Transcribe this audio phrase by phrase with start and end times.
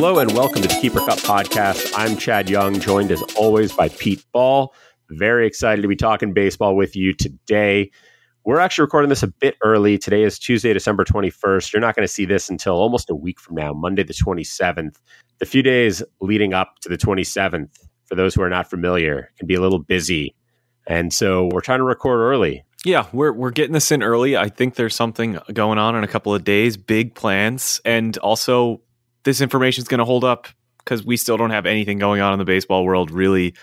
[0.00, 1.92] Hello and welcome to the Keeper Cup podcast.
[1.94, 4.72] I'm Chad Young, joined as always by Pete Ball.
[5.10, 7.90] Very excited to be talking baseball with you today.
[8.46, 9.98] We're actually recording this a bit early.
[9.98, 11.74] Today is Tuesday, December 21st.
[11.74, 14.96] You're not going to see this until almost a week from now, Monday the 27th.
[15.38, 17.68] The few days leading up to the 27th,
[18.06, 20.34] for those who are not familiar, can be a little busy.
[20.86, 22.64] And so we're trying to record early.
[22.86, 24.34] Yeah, we're we're getting this in early.
[24.34, 28.80] I think there's something going on in a couple of days, big plans, and also
[29.24, 32.32] this information is going to hold up because we still don't have anything going on
[32.32, 33.54] in the baseball world really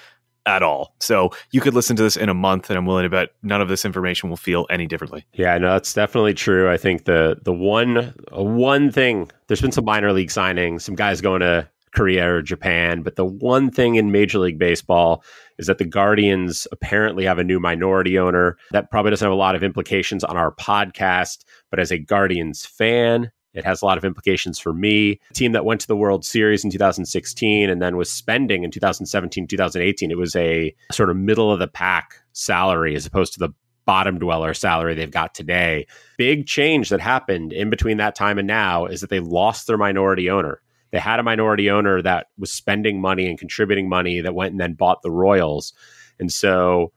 [0.48, 0.96] at all.
[1.00, 3.62] So you could listen to this in a month, and I'm willing to bet none
[3.62, 5.26] of this information will feel any differently.
[5.34, 6.72] Yeah, no, that's definitely true.
[6.72, 10.96] I think the the one uh, one thing there's been some minor league signings, some
[10.96, 15.24] guys going to Korea or Japan, but the one thing in Major League Baseball
[15.58, 18.58] is that the Guardians apparently have a new minority owner.
[18.72, 22.66] That probably doesn't have a lot of implications on our podcast, but as a Guardians
[22.66, 25.20] fan, it has a lot of implications for me.
[25.32, 28.70] A team that went to the World Series in 2016 and then was spending in
[28.70, 30.12] 2017, 2018.
[30.12, 33.50] It was a sort of middle of the pack salary as opposed to the
[33.86, 35.88] bottom dweller salary they've got today.
[36.18, 39.78] Big change that happened in between that time and now is that they lost their
[39.78, 40.62] minority owner.
[40.92, 44.60] They had a minority owner that was spending money and contributing money that went and
[44.60, 45.74] then bought the Royals.
[46.20, 46.92] And so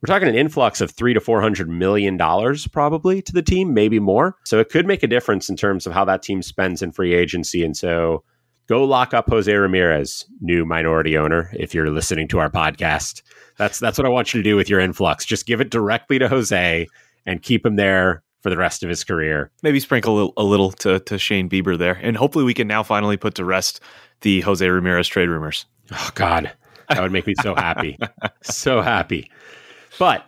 [0.00, 3.74] we're talking an influx of three to four hundred million dollars probably to the team,
[3.74, 4.36] maybe more.
[4.44, 7.14] So it could make a difference in terms of how that team spends in free
[7.14, 7.64] agency.
[7.64, 8.22] And so
[8.66, 13.22] go lock up Jose Ramirez, new minority owner, if you're listening to our podcast.
[13.56, 15.24] That's that's what I want you to do with your influx.
[15.24, 16.86] Just give it directly to Jose
[17.24, 19.50] and keep him there for the rest of his career.
[19.62, 21.98] Maybe sprinkle a little, a little to, to Shane Bieber there.
[22.00, 23.80] And hopefully we can now finally put to rest
[24.20, 25.66] the Jose Ramirez trade rumors.
[25.90, 26.52] Oh God.
[26.88, 27.98] That would make me so happy.
[28.42, 29.30] so happy.
[29.98, 30.24] But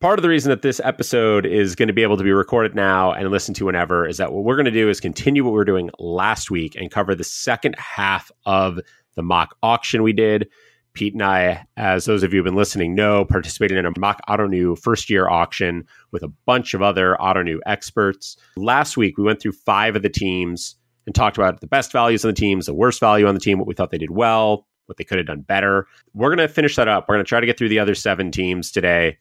[0.00, 2.74] part of the reason that this episode is going to be able to be recorded
[2.74, 5.50] now and listened to whenever is that what we're going to do is continue what
[5.50, 8.78] we were doing last week and cover the second half of
[9.16, 10.48] the mock auction we did.
[10.94, 13.98] Pete and I, as those of you who have been listening know, participated in a
[13.98, 18.36] mock Ottoneu first year auction with a bunch of other Ottoneu experts.
[18.56, 22.24] Last week, we went through five of the teams and talked about the best values
[22.24, 24.66] on the teams, the worst value on the team, what we thought they did well,
[24.88, 25.86] what they could have done better.
[26.14, 27.08] We're going to finish that up.
[27.08, 29.18] We're going to try to get through the other seven teams today.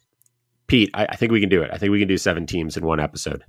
[0.67, 1.71] Pete, I, I, think we can do it.
[1.73, 3.43] I think we can do seven teams in one episode.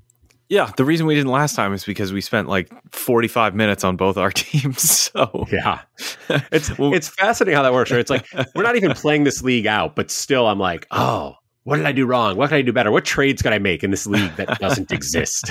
[0.48, 3.96] Yeah, the reason we didn't last time is because we spent like 45 minutes on
[3.96, 4.82] both our teams.
[4.82, 5.80] So yeah,
[6.52, 7.90] it's well, it's fascinating how that works.
[7.90, 8.00] Right?
[8.00, 11.76] It's like we're not even playing this league out, but still, I'm like, oh, what
[11.76, 12.36] did I do wrong?
[12.36, 12.90] What can I do better?
[12.90, 15.50] What trades could I make in this league that doesn't exist?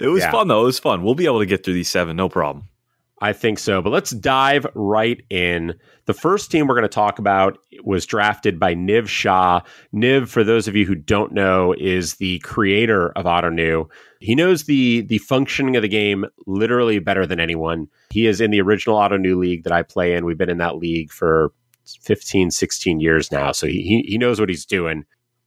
[0.00, 0.30] it was yeah.
[0.30, 0.62] fun though.
[0.62, 1.02] It was fun.
[1.02, 2.68] We'll be able to get through these seven, no problem.
[3.20, 3.82] I think so.
[3.82, 5.74] But let's dive right in.
[6.06, 9.60] The first team we're going to talk about was drafted by Niv Shah.
[9.92, 13.88] Niv, for those of you who don't know, is the creator of Ottoneu.
[14.20, 17.88] He knows the the functioning of the game literally better than anyone.
[18.10, 20.24] He is in the original Ottoneu league that I play in.
[20.24, 21.52] We've been in that league for
[22.02, 23.52] 15, 16 years now.
[23.52, 25.04] So he, he knows what he's doing.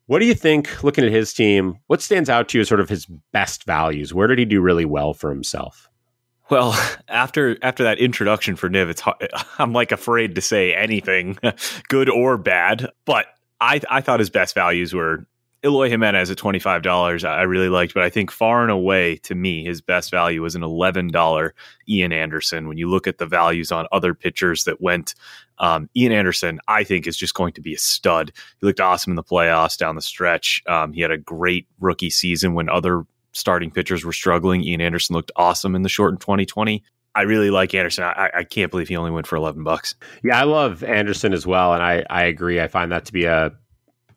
[0.07, 2.81] What do you think, looking at his team, what stands out to you as sort
[2.81, 4.13] of his best values?
[4.13, 5.87] Where did he do really well for himself?
[6.51, 6.77] Well,
[7.07, 9.01] after after that introduction for Niv, it's
[9.57, 11.39] I'm like afraid to say anything,
[11.87, 12.91] good or bad.
[13.05, 13.25] But
[13.59, 15.25] I I thought his best values were
[15.63, 17.23] Eloy Jimenez at twenty five dollars.
[17.23, 20.53] I really liked, but I think far and away to me his best value was
[20.53, 21.55] an eleven dollar
[21.87, 22.67] Ian Anderson.
[22.67, 25.15] When you look at the values on other pitchers that went,
[25.59, 28.33] um, Ian Anderson I think is just going to be a stud.
[28.59, 30.61] He looked awesome in the playoffs down the stretch.
[30.67, 34.63] Um, he had a great rookie season when other starting pitchers were struggling.
[34.63, 36.83] Ian Anderson looked awesome in the short in 2020.
[37.13, 38.05] I really like Anderson.
[38.05, 39.95] I, I can't believe he only went for 11 bucks.
[40.23, 41.73] Yeah, I love Anderson as well.
[41.73, 42.61] And I, I agree.
[42.61, 43.51] I find that to be a,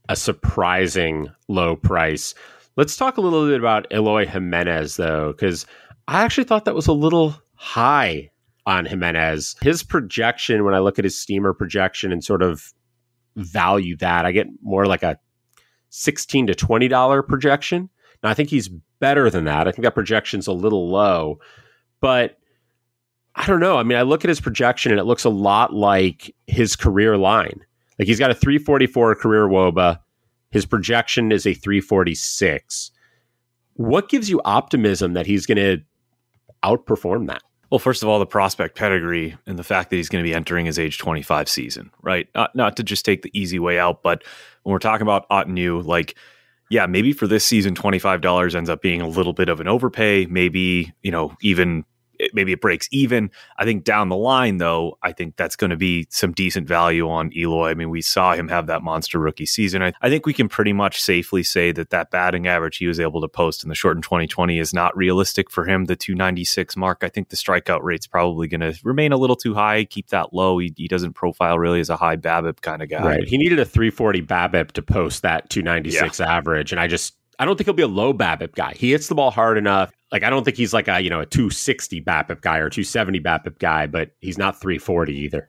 [0.09, 2.35] a surprising low price.
[2.77, 5.67] Let's talk a little bit about Eloy Jimenez, though, because
[6.07, 8.31] I actually thought that was a little high
[8.67, 9.57] on Jimenez.
[9.63, 12.73] His projection, when I look at his steamer projection and sort of
[13.37, 15.19] value that, I get more like a
[15.91, 17.91] 16 to $20 projection.
[18.25, 18.69] Now, I think he's
[19.01, 19.69] better than that.
[19.69, 21.39] I think that projection's a little low,
[22.01, 22.39] but
[23.35, 23.77] I don't know.
[23.77, 27.19] I mean, I look at his projection and it looks a lot like his career
[27.19, 27.61] line.
[27.99, 29.99] Like he's got a 344 career WOBA.
[30.51, 32.93] His projection is a 346.
[33.75, 35.83] What gives you optimism that he's going to
[36.65, 37.43] outperform that?
[37.71, 40.35] Well, first of all, the prospect pedigree and the fact that he's going to be
[40.35, 42.29] entering his age 25 season, right?
[42.35, 44.23] Not, not to just take the easy way out, but
[44.63, 46.17] when we're talking about Ottoneu, like,
[46.75, 50.27] yeah, maybe for this season, $25 ends up being a little bit of an overpay.
[50.27, 51.85] Maybe, you know, even
[52.25, 53.31] it, maybe it breaks even.
[53.59, 57.09] I think down the line, though, I think that's going to be some decent value
[57.09, 57.71] on Eloy.
[57.71, 59.83] I mean, we saw him have that monster rookie season.
[59.83, 63.01] I, I, think we can pretty much safely say that that batting average he was
[63.01, 65.87] able to post in the short in 2020 is not realistic for him.
[65.87, 69.55] The 296 mark, I think the strikeout rate's probably going to remain a little too
[69.55, 69.85] high.
[69.85, 70.59] Keep that low.
[70.59, 73.05] He, he, doesn't profile really as a high BABIP kind of guy.
[73.05, 73.25] Right.
[73.29, 76.33] He needed a 340 BABIP to post that 296 yeah.
[76.33, 78.75] average, and I just I don't think he'll be a low BABIP guy.
[78.77, 79.93] He hits the ball hard enough.
[80.13, 83.21] Like I don't think he's like a you know a 260 BABIP guy or 270
[83.21, 85.49] BABIP guy, but he's not 340 either.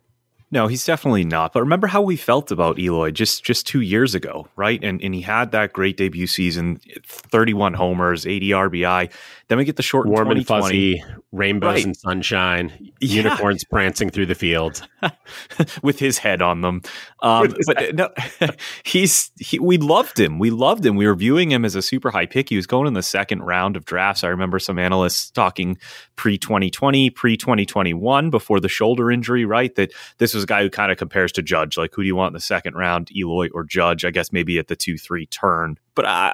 [0.55, 1.51] No, he's definitely not.
[1.51, 4.81] But remember how we felt about Eloy just just two years ago, right?
[4.81, 9.11] And and he had that great debut season, 31 homers, 80 RBI.
[9.49, 11.03] Then we get the short warm and fuzzy,
[11.33, 11.85] rainbows right.
[11.85, 12.71] and sunshine,
[13.01, 13.23] yeah.
[13.23, 14.87] unicorns prancing through the field
[15.83, 16.81] with his head on them.
[17.21, 18.09] Um, but no,
[18.83, 20.39] he's he, we loved him.
[20.39, 20.95] We loved him.
[20.95, 22.49] We were viewing him as a super high pick.
[22.49, 24.23] He was going in the second round of drafts.
[24.23, 25.77] I remember some analysts talking
[26.15, 29.45] pre 2020, pre 2021 before the shoulder injury.
[29.45, 31.77] Right, that this was a guy who kind of compares to Judge.
[31.77, 34.05] Like, who do you want in the second round, Eloy or Judge?
[34.05, 35.77] I guess maybe at the two three turn.
[35.93, 36.33] But I,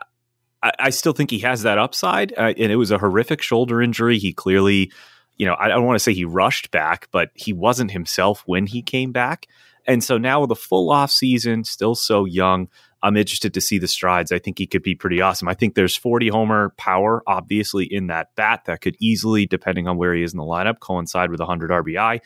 [0.64, 2.34] I, I still think he has that upside.
[2.38, 4.18] Uh, and it was a horrific shoulder injury.
[4.18, 4.92] He clearly,
[5.38, 8.68] you know, I don't want to say he rushed back, but he wasn't himself when
[8.68, 9.48] he came back.
[9.88, 12.70] And so now with a full off season, still so young,
[13.04, 14.32] I'm interested to see the strides.
[14.32, 15.48] I think he could be pretty awesome.
[15.48, 19.98] I think there's 40 homer power, obviously, in that bat that could easily, depending on
[19.98, 22.20] where he is in the lineup, coincide with 100 RBI.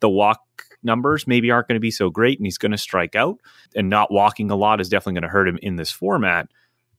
[0.00, 0.40] The walk
[0.82, 3.38] numbers maybe aren't going to be so great, and he's going to strike out.
[3.74, 6.48] And not walking a lot is definitely going to hurt him in this format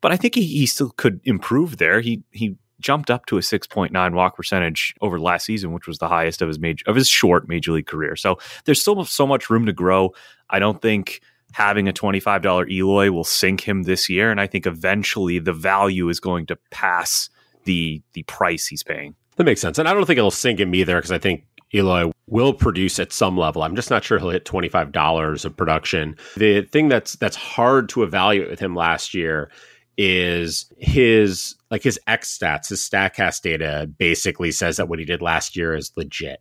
[0.04, 2.02] but I think he, he still could improve there.
[2.02, 6.10] He he jumped up to a 6.9 walk percentage over last season, which was the
[6.10, 8.18] highest of his major of his short major league career.
[8.18, 10.12] So there's still so much room to grow.
[10.50, 11.22] I don't think
[11.54, 14.30] having a $25 Eloy will sink him this year.
[14.30, 17.30] And I think eventually the value is going to pass
[17.64, 19.16] the the price he's paying.
[19.38, 19.80] That makes sense.
[19.80, 23.12] And I don't think it'll sink him either because I think Eloy will produce at
[23.12, 23.64] some level.
[23.64, 26.16] I'm just not sure he'll hit $25 of production.
[26.38, 29.50] The thing that's that's hard to evaluate with him last year
[29.98, 35.22] is his like his X stats, his Statcast data basically says that what he did
[35.22, 36.40] last year is legit.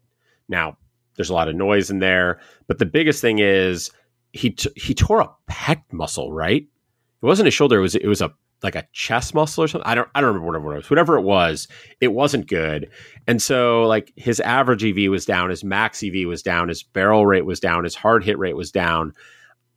[0.49, 0.77] Now,
[1.17, 3.91] there's a lot of noise in there, but the biggest thing is
[4.33, 6.63] he t- he tore a pec muscle, right?
[6.63, 9.89] It wasn't a shoulder; it was it was a like a chest muscle or something.
[9.89, 10.91] I don't I don't remember what it was.
[10.91, 11.69] Whatever it was,
[12.01, 12.91] it wasn't good.
[13.27, 17.27] And so like his average EV was down, his max EV was down, his barrel
[17.27, 19.13] rate was down, his hard hit rate was down.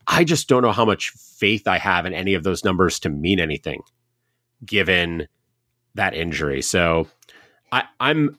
[0.06, 3.08] I just don't know how much faith I have in any of those numbers to
[3.08, 3.82] mean anything
[4.64, 5.26] given
[5.94, 6.62] that injury.
[6.62, 7.08] So
[7.72, 8.38] I, I'm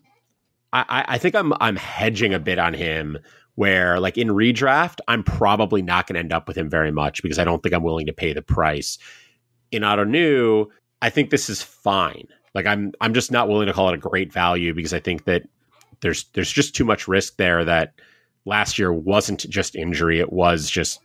[0.74, 3.18] I, I think I'm I'm hedging a bit on him
[3.56, 7.24] where like in redraft, I'm probably not going to end up with him very much
[7.24, 8.98] because I don't think I'm willing to pay the price.
[9.72, 10.68] In Ottoneu,
[11.02, 12.28] I think this is fine.
[12.54, 15.26] Like I'm I'm just not willing to call it a great value because I think
[15.26, 15.44] that
[16.02, 17.94] there's there's just too much risk there that
[18.46, 21.00] last year wasn't just injury, it was just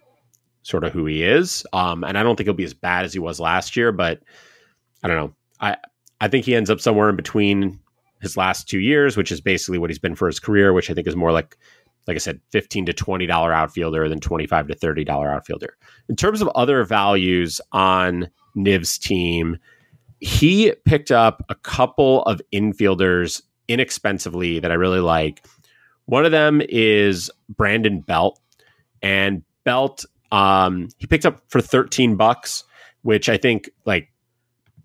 [0.62, 1.66] sort of who he is.
[1.72, 4.22] Um, and I don't think he'll be as bad as he was last year, but
[5.02, 5.34] I don't know.
[5.60, 5.76] I
[6.20, 7.80] I think he ends up somewhere in between
[8.20, 10.94] his last two years, which is basically what he's been for his career, which I
[10.94, 11.58] think is more like
[12.06, 15.76] like I said, fifteen to twenty dollar outfielder than twenty five to thirty dollar outfielder.
[16.08, 19.58] In terms of other values on Niv's team,
[20.20, 25.44] he picked up a couple of infielders inexpensively that I really like.
[26.06, 28.40] One of them is Brandon Belt,
[29.02, 32.64] and Belt um, he picked up for 13 bucks,
[33.02, 34.10] which I think like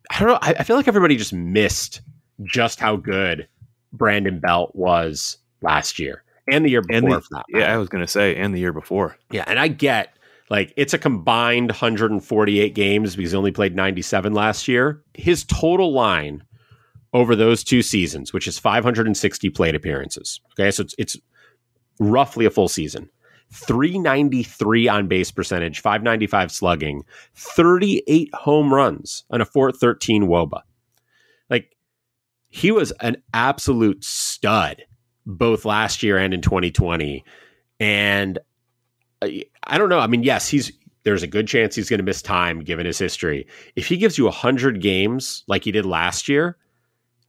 [0.09, 0.39] I don't know.
[0.41, 2.01] I, I, feel like everybody just missed
[2.43, 3.47] just how good
[3.93, 7.19] Brandon Belt was last year and the year before.
[7.19, 9.17] The, yeah, I was going to say, and the year before.
[9.31, 10.16] Yeah, and I get
[10.49, 15.03] like it's a combined 148 games because he only played 97 last year.
[15.13, 16.43] His total line
[17.13, 20.39] over those two seasons, which is 560 plate appearances.
[20.53, 21.17] Okay, so it's, it's
[21.99, 23.09] roughly a full season.
[23.51, 27.03] 393 on base percentage, 595 slugging,
[27.35, 30.61] 38 home runs, and a 413 Woba.
[31.49, 31.75] Like
[32.49, 34.83] he was an absolute stud
[35.25, 37.23] both last year and in 2020.
[37.79, 38.39] And
[39.21, 40.00] I, don't know.
[40.00, 40.71] I mean, yes, he's
[41.03, 43.47] there's a good chance he's going to miss time given his history.
[43.75, 46.57] If he gives you 100 games like he did last year,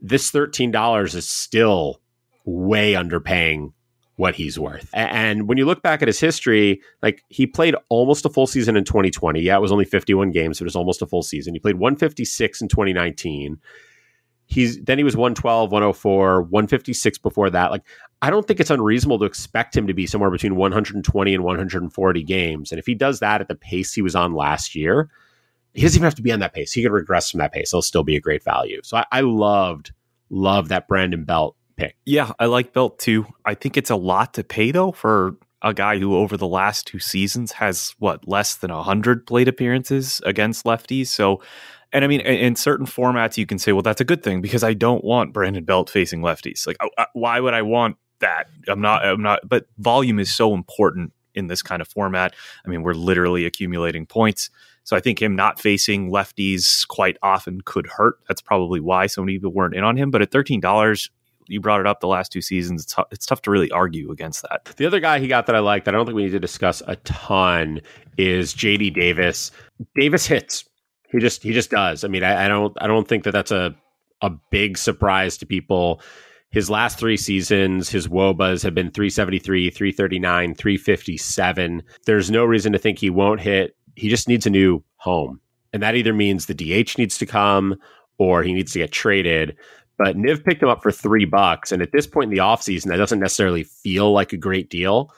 [0.00, 2.00] this $13 is still
[2.44, 3.72] way underpaying
[4.16, 4.90] what he's worth.
[4.92, 8.76] And when you look back at his history, like he played almost a full season
[8.76, 9.40] in 2020.
[9.40, 11.54] Yeah, it was only 51 games, but it was almost a full season.
[11.54, 13.60] He played 156 in 2019.
[14.50, 17.70] He's then he was 112, 104, 156 before that.
[17.70, 17.82] Like
[18.22, 22.22] I don't think it's unreasonable to expect him to be somewhere between 120 and 140
[22.24, 22.72] games.
[22.72, 25.10] And if he does that at the pace he was on last year,
[25.74, 26.72] he doesn't even have to be on that pace.
[26.72, 27.70] He could regress from that pace.
[27.70, 28.80] He'll still be a great value.
[28.82, 29.92] So I, I loved,
[30.30, 31.96] love that Brandon Belt pick.
[32.06, 33.26] Yeah, I like Belt too.
[33.44, 36.86] I think it's a lot to pay though for a guy who over the last
[36.86, 41.08] two seasons has what less than 100 plate appearances against lefties.
[41.08, 41.42] So
[41.92, 44.62] and I mean, in certain formats, you can say, well, that's a good thing because
[44.62, 46.66] I don't want Brandon Belt facing lefties.
[46.66, 46.76] Like,
[47.14, 48.48] why would I want that?
[48.68, 52.34] I'm not, I'm not, but volume is so important in this kind of format.
[52.64, 54.50] I mean, we're literally accumulating points.
[54.84, 58.16] So I think him not facing lefties quite often could hurt.
[58.26, 60.10] That's probably why so many people weren't in on him.
[60.10, 61.10] But at $13,
[61.46, 62.84] you brought it up the last two seasons.
[62.84, 64.66] It's, it's tough to really argue against that.
[64.76, 66.40] The other guy he got that I like that I don't think we need to
[66.40, 67.80] discuss a ton
[68.18, 69.50] is JD Davis.
[69.94, 70.64] Davis hits
[71.10, 72.04] he just he just does.
[72.04, 73.74] I mean, I, I don't I don't think that that's a
[74.22, 76.00] a big surprise to people.
[76.50, 81.82] His last three seasons, his WOBAs have been 373, 339, 357.
[82.06, 83.76] There's no reason to think he won't hit.
[83.96, 85.40] He just needs a new home.
[85.72, 87.76] And that either means the DH needs to come
[88.16, 89.56] or he needs to get traded.
[89.98, 91.70] But Niv picked him up for three bucks.
[91.70, 95.12] And at this point in the offseason, that doesn't necessarily feel like a great deal.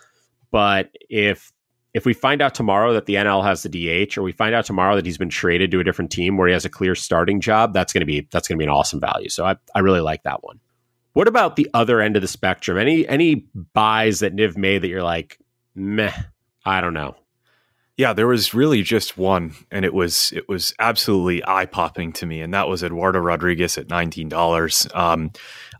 [0.50, 1.52] But if
[1.92, 4.64] if we find out tomorrow that the NL has the DH, or we find out
[4.64, 7.40] tomorrow that he's been traded to a different team where he has a clear starting
[7.40, 9.28] job, that's going to be that's going to be an awesome value.
[9.28, 10.60] So I, I really like that one.
[11.12, 12.78] What about the other end of the spectrum?
[12.78, 15.38] Any any buys that Niv made that you're like,
[15.74, 16.12] meh,
[16.64, 17.16] I don't know.
[17.96, 22.26] Yeah, there was really just one, and it was it was absolutely eye popping to
[22.26, 24.86] me, and that was Eduardo Rodriguez at nineteen dollars.
[24.94, 25.32] Um,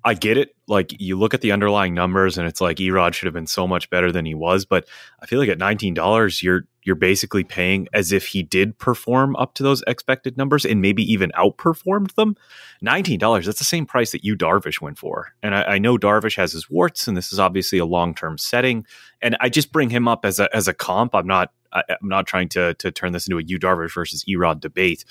[0.05, 0.55] I get it.
[0.67, 3.67] Like you look at the underlying numbers and it's like Erod should have been so
[3.67, 4.87] much better than he was, but
[5.21, 9.55] I feel like at $19 you're you're basically paying as if he did perform up
[9.55, 12.37] to those expected numbers and maybe even outperformed them.
[12.83, 15.35] $19, that's the same price that Yu Darvish went for.
[15.43, 18.87] And I, I know Darvish has his warts, and this is obviously a long-term setting.
[19.21, 21.15] And I just bring him up as a as a comp.
[21.15, 24.25] I'm not I, am not trying to to turn this into a Yu Darvish versus
[24.25, 25.05] Erod debate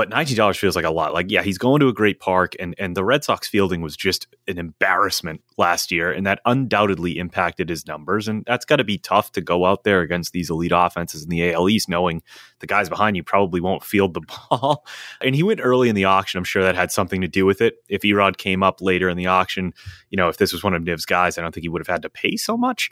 [0.00, 1.12] but ninety dollars feels like a lot.
[1.12, 3.98] Like, yeah, he's going to a great park, and and the Red Sox fielding was
[3.98, 8.26] just an embarrassment last year, and that undoubtedly impacted his numbers.
[8.26, 11.28] And that's got to be tough to go out there against these elite offenses in
[11.28, 12.22] the AL East, knowing
[12.60, 14.86] the guys behind you probably won't field the ball.
[15.20, 16.38] and he went early in the auction.
[16.38, 17.74] I'm sure that had something to do with it.
[17.90, 19.74] If Erod came up later in the auction,
[20.08, 21.94] you know, if this was one of Niv's guys, I don't think he would have
[21.94, 22.90] had to pay so much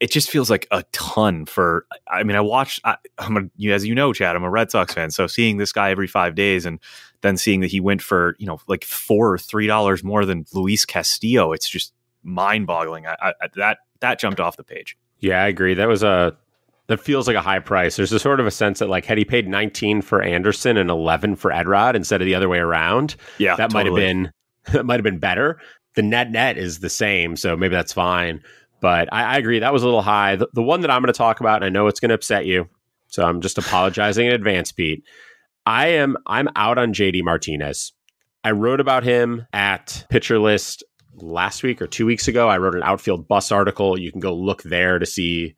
[0.00, 1.86] it just feels like a ton for.
[2.08, 2.80] I mean, I watched.
[2.84, 4.36] I, am a, as you know, Chad.
[4.36, 6.78] I'm a Red Sox fan, so seeing this guy every five days, and
[7.22, 10.44] then seeing that he went for you know like four or three dollars more than
[10.52, 13.06] Luis Castillo, it's just mind boggling.
[13.06, 14.96] I, I, that that jumped off the page.
[15.18, 15.74] Yeah, I agree.
[15.74, 16.36] That was a
[16.86, 17.96] that feels like a high price.
[17.96, 20.90] There's a sort of a sense that like had he paid 19 for Anderson and
[20.90, 23.84] 11 for Erod instead of the other way around, yeah, that totally.
[23.84, 24.32] might have been
[24.72, 25.60] that might have been better.
[25.94, 28.42] The net net is the same, so maybe that's fine.
[28.80, 30.36] But I, I agree that was a little high.
[30.36, 32.14] The, the one that I'm going to talk about, and I know it's going to
[32.14, 32.68] upset you,
[33.08, 35.04] so I'm just apologizing in advance, Pete.
[35.66, 37.92] I am I'm out on JD Martinez.
[38.44, 42.48] I wrote about him at Pitcher List last week or two weeks ago.
[42.48, 43.98] I wrote an outfield bus article.
[43.98, 45.56] You can go look there to see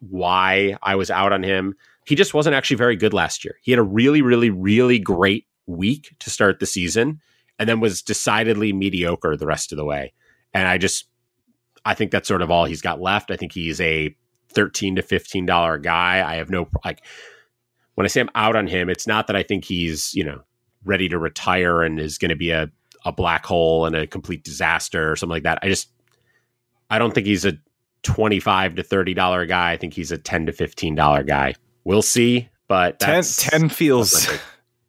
[0.00, 1.74] why I was out on him.
[2.06, 3.56] He just wasn't actually very good last year.
[3.62, 7.20] He had a really, really, really great week to start the season
[7.58, 10.14] and then was decidedly mediocre the rest of the way.
[10.54, 11.04] And I just
[11.84, 13.30] I think that's sort of all he's got left.
[13.30, 14.14] I think he's a
[14.48, 16.28] thirteen to fifteen dollar guy.
[16.28, 17.04] I have no like
[17.94, 20.40] when I say I'm out on him, it's not that I think he's you know
[20.84, 22.70] ready to retire and is going to be a
[23.04, 25.58] a black hole and a complete disaster or something like that.
[25.62, 25.88] I just
[26.90, 27.54] I don't think he's a
[28.02, 29.72] twenty five to thirty dollar guy.
[29.72, 31.54] I think he's a ten to fifteen dollar guy.
[31.84, 34.28] We'll see, but 10, 10 feels.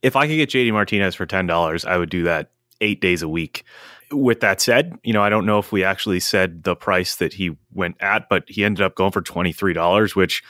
[0.02, 3.20] If I could get JD Martinez for ten dollars, I would do that eight days
[3.20, 3.64] a week
[4.12, 7.32] with that said, you know, I don't know if we actually said the price that
[7.32, 10.42] he went at, but he ended up going for twenty three dollars, which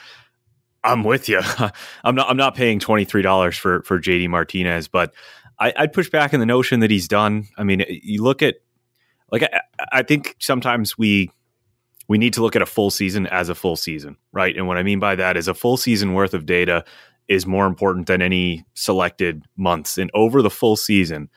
[0.83, 1.41] I'm with you.
[2.05, 2.29] I'm not.
[2.29, 5.15] I'm not paying twenty three dollars for for JD Martinez, but
[5.59, 7.47] I, would push back in the notion that he's done.
[7.59, 8.57] I mean, you look at
[9.31, 9.61] like I,
[9.93, 11.31] I think sometimes we
[12.09, 14.57] we need to look at a full season as a full season, right?
[14.57, 16.85] And what I mean by that is a full season worth of data
[17.29, 19.97] is more important than any selected months.
[19.97, 21.29] And over the full season,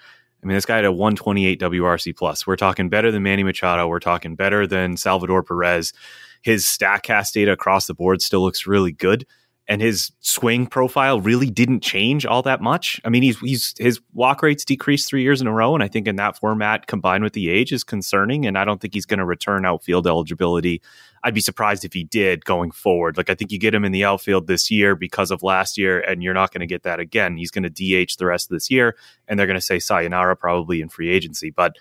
[0.44, 2.46] I mean, this guy had a 128 WRC plus.
[2.46, 3.88] We're talking better than Manny Machado.
[3.88, 5.94] We're talking better than Salvador Perez.
[6.42, 9.26] His Statcast data across the board still looks really good
[9.68, 13.00] and his swing profile really didn't change all that much.
[13.06, 15.88] I mean, he's he's his walk rates decreased three years in a row, and I
[15.88, 18.46] think in that format, combined with the age, is concerning.
[18.46, 20.82] And I don't think he's going to return outfield eligibility.
[21.24, 23.16] I'd be surprised if he did going forward.
[23.16, 26.02] Like I think you get him in the outfield this year because of last year,
[26.02, 27.38] and you're not going to get that again.
[27.38, 28.98] He's going to DH the rest of this year,
[29.30, 31.76] and they're going to say sayonara probably in free agency, but.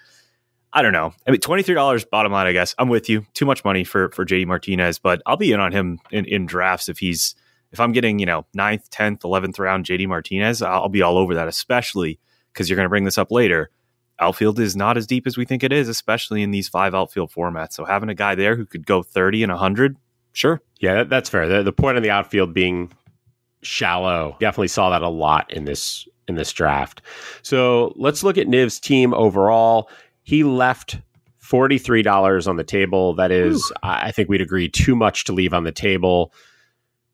[0.75, 1.13] I don't know.
[1.29, 2.03] I mean, twenty three dollars.
[2.03, 3.27] Bottom line, I guess I'm with you.
[3.35, 6.47] Too much money for for JD Martinez, but I'll be in on him in, in
[6.47, 7.35] drafts if he's
[7.73, 11.35] if I'm getting, you know, ninth, 10th, 11th round JD Martinez, I'll be all over
[11.35, 12.19] that, especially
[12.53, 13.71] because you're going to bring this up later.
[14.19, 17.33] Outfield is not as deep as we think it is, especially in these five outfield
[17.33, 17.73] formats.
[17.73, 19.97] So having a guy there who could go 30 and 100,
[20.33, 20.61] sure.
[20.81, 21.49] Yeah, that, that's fair.
[21.49, 22.93] The, the point of the outfield being
[23.63, 27.03] shallow, definitely saw that a lot in this in this draft.
[27.43, 29.91] So let's look at Niv's team overall.
[30.23, 30.99] He left
[31.43, 33.15] $43 on the table.
[33.15, 36.33] That is, I think we'd agree, too much to leave on the table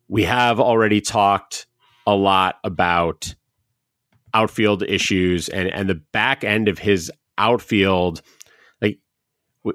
[0.09, 1.67] we have already talked
[2.07, 3.35] a lot about
[4.35, 8.21] outfield issues and and the back end of his outfield
[8.83, 8.99] like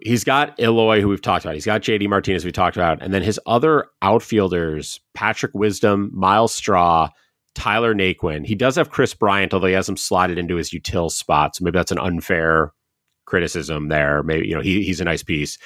[0.01, 1.55] he's got Eloy who we've talked about.
[1.55, 6.53] He's got JD Martinez we talked about and then his other outfielders Patrick Wisdom Myles
[6.53, 7.09] Straw
[7.55, 8.45] Tyler Naquin.
[8.45, 11.63] He does have Kris Bryant although he has him slotted into his util spot so
[11.63, 12.73] maybe that's an unfair
[13.25, 14.23] criticism there.
[14.23, 15.57] Maybe you know he, he's a nice piece.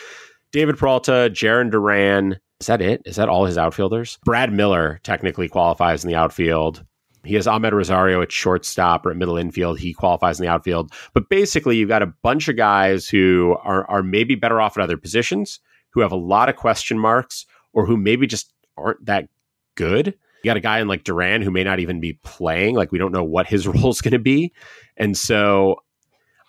[0.52, 3.02] David Peralta Jarren Duran is that it?
[3.06, 4.18] Is that all his outfielders?
[4.26, 6.84] Brad Miller technically qualifies in the outfield.
[7.24, 9.80] He has Amed Rosario at shortstop or at middle infield.
[9.80, 10.94] He qualifies in the outfield.
[11.14, 14.84] But basically, you've got a bunch of guys who are, are maybe better off at
[14.84, 15.60] other positions,
[15.92, 19.28] who have a lot of question marks, or who maybe just aren't that
[19.76, 20.08] good.
[20.44, 22.76] You got a guy in like Duran who may not even be playing.
[22.76, 24.54] Like, we don't know what his role is going to be.
[24.96, 25.82] And so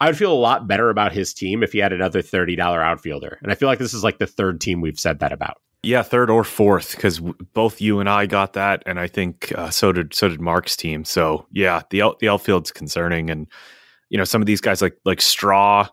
[0.00, 3.38] I would feel a lot better about his team if he had another $30 outfielder.
[3.42, 5.60] And I feel like this is like the third team we've said that about.
[5.82, 7.20] Yeah, third or fourth, because
[7.52, 10.76] both you and I got that, and I think uh, so did so did Mark's
[10.76, 11.04] team.
[11.04, 13.46] So yeah, the out, the outfield's concerning, and
[14.08, 15.88] you know some of these guys like like Straw,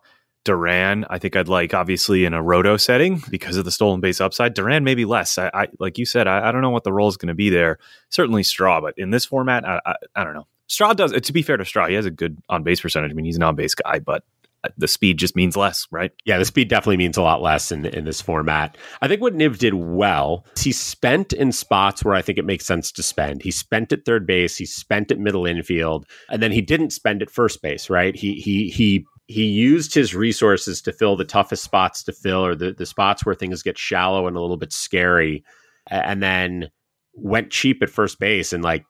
[0.46, 1.04] Duran.
[1.08, 4.54] I think I'd like obviously in a roto setting because of the stolen base upside.
[4.54, 5.38] Duran maybe less.
[5.38, 7.34] I, I like you said, I, I, don't know what the role is going to
[7.34, 7.78] be there.
[8.08, 10.46] Certainly Straw, but in this format, I, I, I don't know.
[10.68, 11.12] Straw does.
[11.12, 13.10] To be fair to Straw, he has a good on base percentage.
[13.10, 14.24] I mean, he's an on base guy, but
[14.64, 16.12] Uh, the speed just means less, right?
[16.24, 18.76] Yeah, the speed definitely means a lot less in in this format.
[19.02, 22.66] I think what Niv did well, he spent in spots where I think it makes
[22.66, 23.42] sense to spend.
[23.42, 27.22] He spent at third base, he spent at middle infield, and then he didn't spend
[27.22, 28.16] at first base, right?
[28.16, 32.54] He he he he used his resources to fill the toughest spots to fill or
[32.54, 35.44] the, the spots where things get shallow and a little bit scary
[35.88, 36.70] and then
[37.14, 38.84] went cheap at first base and like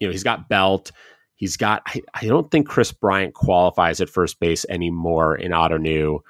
[0.00, 0.90] you know he's got belt
[1.36, 6.20] He's got, I, I don't think Kris Bryant qualifies at first base anymore in Ottoneu,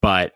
[0.00, 0.32] but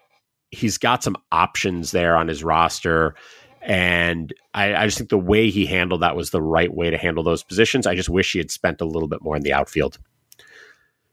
[0.51, 3.15] he's got some options there on his roster.
[3.61, 6.99] And I, I, just think the way he handled that was the right way to
[6.99, 7.87] handle those positions.
[7.87, 9.99] I just wish he had spent a little bit more in the outfield.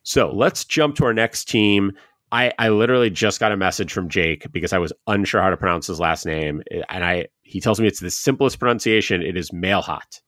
[0.03, 1.93] So let's jump to our next team.
[2.31, 5.57] I, I literally just got a message from Jake because I was unsure how to
[5.57, 6.63] pronounce his last name.
[6.89, 9.21] And I he tells me it's the simplest pronunciation.
[9.21, 10.21] It is Mailhot.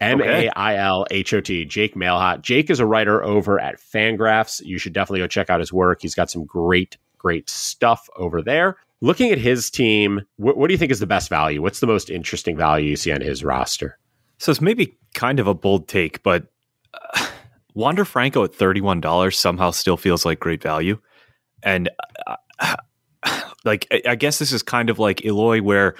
[0.00, 2.42] M A I L H O T, Jake Mailhot.
[2.42, 4.60] Jake is a writer over at Fangraphs.
[4.64, 6.02] You should definitely go check out his work.
[6.02, 8.76] He's got some great, great stuff over there.
[9.00, 11.62] Looking at his team, wh- what do you think is the best value?
[11.62, 13.98] What's the most interesting value you see on his roster?
[14.38, 16.46] So it's maybe kind of a bold take, but
[16.94, 17.26] uh,
[17.74, 20.98] Wander Franco at $31 somehow still feels like great value.
[21.62, 21.90] And
[22.26, 22.76] uh,
[23.64, 25.94] like, I guess this is kind of like Eloy, where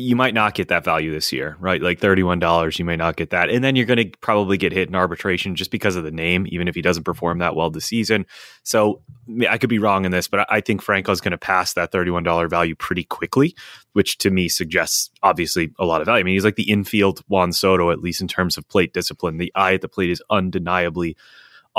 [0.00, 1.82] you might not get that value this year, right?
[1.82, 3.50] Like $31, you may not get that.
[3.50, 6.46] And then you're going to probably get hit in arbitration just because of the name,
[6.48, 8.26] even if he doesn't perform that well this season.
[8.62, 9.02] So
[9.48, 12.48] I could be wrong in this, but I think Franco's going to pass that $31
[12.48, 13.54] value pretty quickly,
[13.92, 16.20] which to me suggests obviously a lot of value.
[16.20, 19.36] I mean, he's like the infield Juan Soto, at least in terms of plate discipline.
[19.36, 21.16] The eye at the plate is undeniably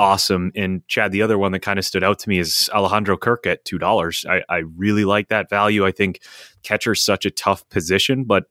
[0.01, 0.51] awesome.
[0.55, 3.45] And Chad, the other one that kind of stood out to me is Alejandro Kirk
[3.45, 4.25] at two dollars.
[4.27, 5.85] I, I really like that value.
[5.85, 6.21] I think
[6.63, 8.45] catcher's such a tough position, but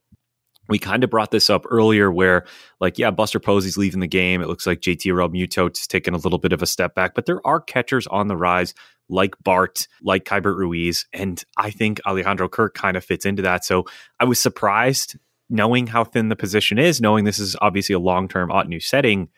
[0.68, 2.46] we kind of brought this up earlier where
[2.78, 6.38] like yeah buster posey's leaving the game it looks like jt is taking a little
[6.38, 8.72] bit of a step back but there are catchers on the rise
[9.08, 13.64] like bart like keibert ruiz and i think alejandro kirk kind of fits into that
[13.64, 13.84] so
[14.20, 18.48] i was surprised knowing how thin the position is knowing this is obviously a long-term
[18.50, 19.28] Ottoneu setting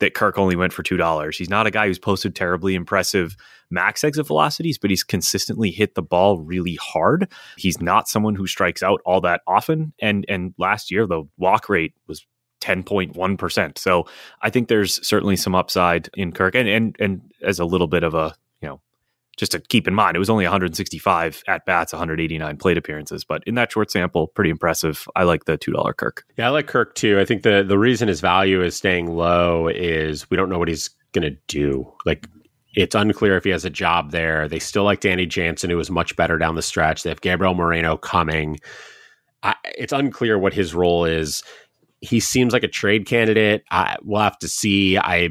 [0.00, 1.38] that Kirk only went for two dollars.
[1.38, 3.36] He's not a guy who's posted terribly impressive
[3.70, 7.30] max exit velocities, but he's consistently hit the ball really hard.
[7.56, 9.92] He's not someone who strikes out all that often.
[10.00, 12.26] And and last year the walk rate was
[12.60, 13.78] 10.1%.
[13.78, 14.06] So
[14.42, 18.02] I think there's certainly some upside in Kirk and and and as a little bit
[18.02, 18.80] of a, you know,
[19.40, 23.42] just to keep in mind, it was only 165 at bats, 189 plate appearances, but
[23.46, 25.08] in that short sample, pretty impressive.
[25.16, 26.24] I like the two dollar Kirk.
[26.36, 27.18] Yeah, I like Kirk too.
[27.18, 30.68] I think the the reason his value is staying low is we don't know what
[30.68, 31.90] he's going to do.
[32.04, 32.28] Like
[32.74, 34.46] it's unclear if he has a job there.
[34.46, 37.02] They still like Danny Jansen, who was much better down the stretch.
[37.02, 38.60] They have Gabriel Moreno coming.
[39.42, 41.42] I, it's unclear what his role is.
[42.02, 43.64] He seems like a trade candidate.
[43.70, 44.98] I, we'll have to see.
[44.98, 45.30] I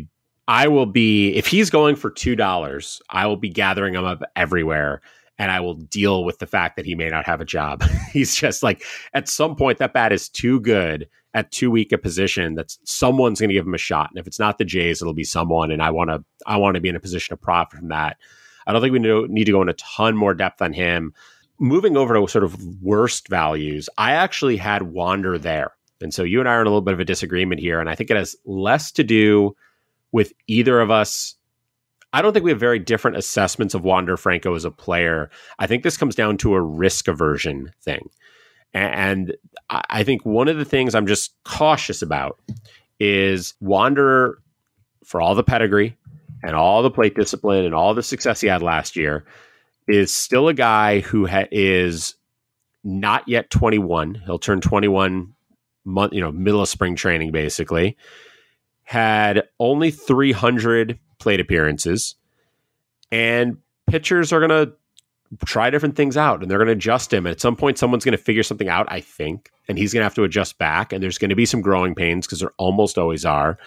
[0.49, 4.23] I will be if he's going for two dollars, I will be gathering him up
[4.35, 4.99] everywhere,
[5.37, 7.83] and I will deal with the fact that he may not have a job.
[8.11, 8.83] he's just like
[9.13, 13.39] at some point that bat is too good at too weak a position that someone's
[13.39, 14.09] going to give him a shot.
[14.09, 15.69] And if it's not the Jays, it'll be someone.
[15.69, 18.17] And I want to I want to be in a position to profit from that.
[18.65, 21.13] I don't think we need to go in a ton more depth on him.
[21.59, 25.73] Moving over to sort of worst values, I actually had Wander there.
[26.01, 27.79] And so you and I are in a little bit of a disagreement here.
[27.79, 29.55] And I think it has less to do
[30.11, 31.35] with either of us.
[32.11, 35.29] I don't think we have very different assessments of Wander Franco as a player.
[35.59, 38.09] I think this comes down to a risk aversion thing.
[38.73, 39.35] And
[39.69, 42.39] I think one of the things I'm just cautious about
[42.99, 44.39] is Wander,
[45.03, 45.97] for all the pedigree
[46.43, 49.25] and all the plate discipline and all the success he had last year,
[49.87, 52.15] is still a guy who ha- is
[52.83, 54.21] not yet 21.
[54.25, 55.33] He'll turn 21
[55.85, 57.97] month, you know, middle of spring training, basically.
[58.89, 62.15] Had only 300 plate appearances,
[63.11, 64.73] and pitchers are going to
[65.45, 67.25] try different things out and they're going to adjust him.
[67.25, 70.01] And at some point, someone's going to figure something out, I think, and he's going
[70.01, 70.91] to have to adjust back.
[70.91, 73.59] And there's going to be some growing pains because there almost always are.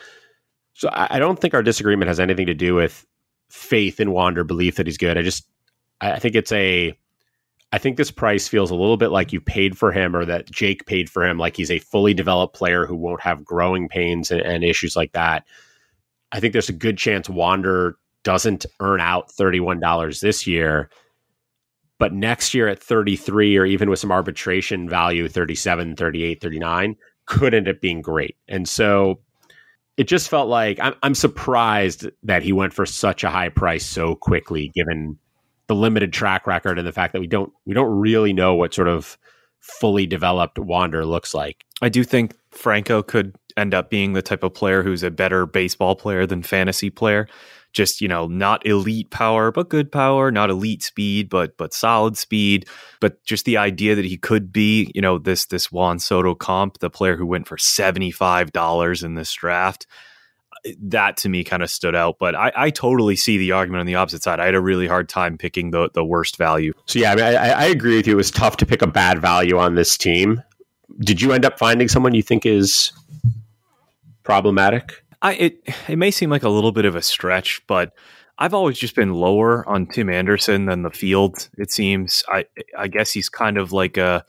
[0.75, 3.07] So I, I, don't think our disagreement has anything to do with
[3.51, 5.17] faith in Wander, belief that he's good.
[5.19, 5.47] I just,
[6.01, 6.99] I think it's a,
[7.73, 10.51] I think this price feels a little bit like you paid for him or that
[10.51, 14.31] Jake paid for him, like he's a fully developed player who won't have growing pains
[14.31, 15.45] and, and issues like that.
[16.33, 20.91] I think there's a good chance Wander doesn't earn out $31 this year
[22.03, 27.55] but next year at 33 or even with some arbitration value 37 38 39 could
[27.55, 29.21] end up being great and so
[29.97, 33.87] it just felt like I'm, I'm surprised that he went for such a high price
[33.87, 35.17] so quickly given
[35.73, 38.75] the limited track record and the fact that we don't we don't really know what
[38.75, 39.17] sort of
[39.61, 41.65] fully developed wander looks like.
[41.81, 45.47] I do think franco could end up being the type of player who's a better
[45.47, 47.27] baseball player than fantasy player.
[47.73, 52.19] Just you know not elite power but good power not elite speed but but solid
[52.19, 52.69] speed.
[53.01, 56.81] But just the idea that he could be you know this this Juan Soto comp
[56.81, 59.87] the player who went for $75 in this draft
[60.81, 63.87] that to me kind of stood out but I, I totally see the argument on
[63.87, 66.99] the opposite side I had a really hard time picking the the worst value so
[66.99, 69.21] yeah I, mean, I, I agree with you it was tough to pick a bad
[69.21, 70.43] value on this team
[71.01, 72.93] did you end up finding someone you think is
[74.23, 77.95] problematic I it it may seem like a little bit of a stretch, but
[78.39, 81.49] I've always just been lower on Tim Anderson than the field.
[81.57, 82.25] It seems.
[82.29, 82.47] I
[82.77, 84.25] I guess he's kind of like a.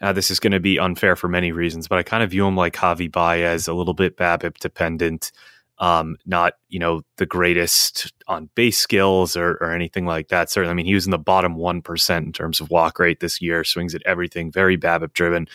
[0.00, 2.46] Uh, this is going to be unfair for many reasons, but I kind of view
[2.46, 5.30] him like Javi Baez, a little bit BABIP dependent.
[5.78, 10.50] Um, not you know the greatest on base skills or, or anything like that.
[10.50, 13.20] Certainly, I mean he was in the bottom one percent in terms of walk rate
[13.20, 13.64] this year.
[13.64, 15.48] Swings at everything, very BABIP driven,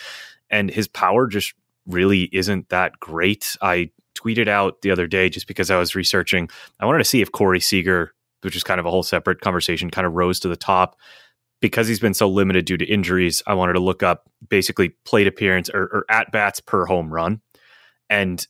[0.50, 1.54] and his power just
[1.86, 3.56] really isn't that great.
[3.62, 6.50] I tweeted out the other day just because I was researching.
[6.80, 9.92] I wanted to see if Corey Seager, which is kind of a whole separate conversation,
[9.92, 10.98] kind of rose to the top
[11.66, 13.42] because he's been so limited due to injuries.
[13.48, 17.42] I wanted to look up basically plate appearance or, or at bats per home run,
[18.10, 18.46] and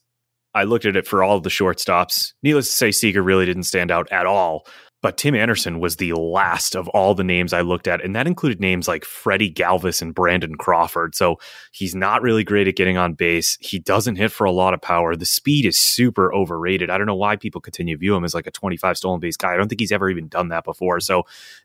[0.54, 2.32] I looked at it for all of the shortstops.
[2.42, 4.66] Needless to say, Seager really didn't stand out at all.
[5.06, 8.26] But Tim Anderson was the last of all the names I looked at, and that
[8.26, 11.14] included names like Freddie Galvis and Brandon Crawford.
[11.14, 11.38] So
[11.70, 13.56] he's not really great at getting on base.
[13.60, 15.14] He doesn't hit for a lot of power.
[15.14, 16.90] The speed is super overrated.
[16.90, 19.36] I don't know why people continue to view him as like a 25 stolen base
[19.36, 19.54] guy.
[19.54, 20.98] I don't think he's ever even done that before.
[20.98, 21.22] So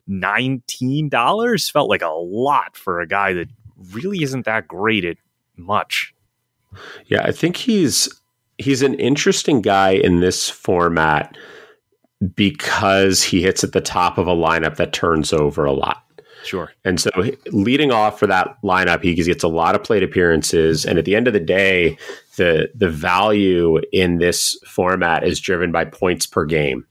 [0.07, 3.47] $19 felt like a lot for a guy that
[3.91, 5.17] really isn't that great at
[5.57, 6.13] much.
[7.07, 8.07] Yeah, I think he's
[8.59, 11.35] he's an interesting guy in this format
[12.35, 16.03] because he hits at the top of a lineup that turns over a lot.
[16.43, 16.71] Sure.
[16.83, 17.11] And so
[17.47, 20.85] leading off for that lineup, he gets a lot of plate appearances.
[20.85, 21.97] And at the end of the day,
[22.37, 26.85] the the value in this format is driven by points per game.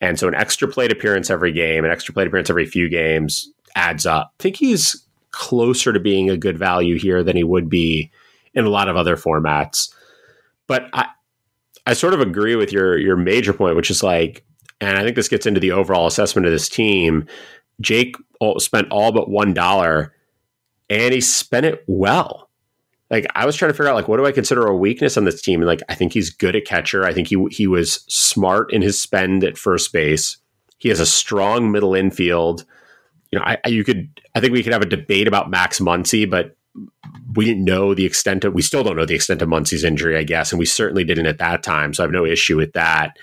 [0.00, 3.50] And so an extra plate appearance every game, an extra plate appearance every few games
[3.74, 4.32] adds up.
[4.38, 8.10] I think he's closer to being a good value here than he would be
[8.54, 9.92] in a lot of other formats.
[10.66, 11.06] But I,
[11.86, 14.44] I sort of agree with your your major point, which is like,
[14.82, 17.26] and I think this gets into the overall assessment of this team.
[17.80, 18.16] Jake
[18.58, 20.14] spent all but one dollar,
[20.90, 22.50] and he spent it well.
[23.08, 25.24] Like I was trying to figure out, like, what do I consider a weakness on
[25.24, 25.60] this team?
[25.60, 27.04] And like, I think he's good at catcher.
[27.04, 30.38] I think he he was smart in his spend at first base.
[30.78, 32.64] He has a strong middle infield.
[33.30, 35.78] You know, I, I you could I think we could have a debate about Max
[35.78, 36.56] Muncy, but
[37.36, 40.16] we didn't know the extent of we still don't know the extent of Muncy's injury,
[40.16, 41.94] I guess, and we certainly didn't at that time.
[41.94, 43.16] So I have no issue with that.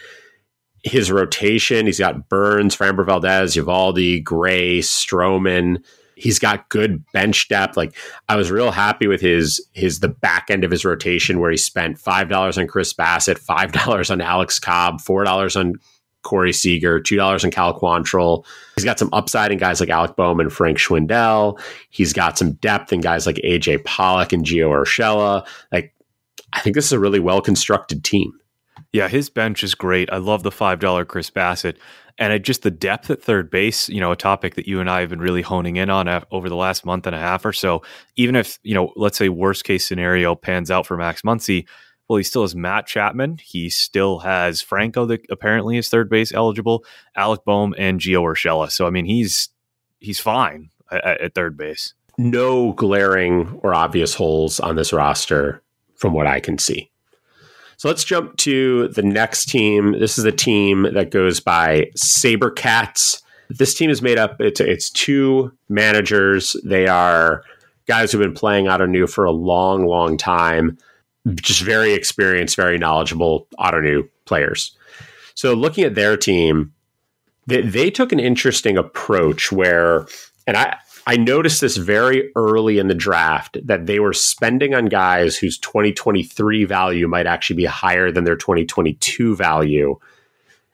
[0.84, 5.84] His rotation, he's got Burnes, Framber Valdez, Eovaldi, Gray, Stroman.
[6.16, 7.78] He's got good bench depth.
[7.78, 7.96] Like
[8.28, 11.58] I was real happy with his his the back end of his rotation where he
[11.58, 15.76] spent five dollars on Chris Bassitt, five dollars on Alex Cobb, four dollars on
[16.24, 18.46] Corey Seager, two dollars on Cal Quantrill.
[18.76, 21.60] He's got some upside in guys like Alec Bohm and Frank Schwindel.
[21.90, 25.48] He's got some depth in guys like AJ Pollock and Gio Urshela.
[25.72, 25.94] Like,
[26.54, 28.32] I think this is a really well constructed team.
[28.92, 30.12] Yeah, his bench is great.
[30.12, 31.78] I love the five dollar Chris Bassitt.
[32.18, 33.88] and just the depth at third base.
[33.90, 36.24] You know, a topic that you and I have been really honing in on uh,
[36.32, 37.84] over the last month and a half or so.
[38.16, 41.66] Even if you know, let's say worst case scenario pans out for Max Muncy
[42.10, 43.38] well, he still has Matt Chapman.
[43.38, 46.84] He still has Franco that apparently is third base eligible,
[47.16, 48.72] Alec Bohm, and Gio Urshela.
[48.72, 49.50] So I mean, he's
[50.00, 51.94] he's fine at, at third base.
[52.18, 55.62] No glaring or obvious holes on this roster
[55.96, 56.92] from what I can see.
[57.80, 59.94] So let's jump to the next team.
[59.98, 63.22] This is a team that goes by Sabercats.
[63.50, 66.58] This team is made up, it's, it's two managers.
[66.66, 67.42] They are
[67.88, 70.78] guys who've been playing Ottoneu for a long, long time
[71.36, 74.76] just very experienced, very knowledgeable Ottoneu players.
[75.34, 76.74] So looking at their team,
[77.48, 80.06] they, they took an interesting approach where,
[80.46, 84.86] and I, I noticed this very early in the draft that they were spending on
[84.86, 89.98] guys whose 2023 value might actually be higher than their 2022 value.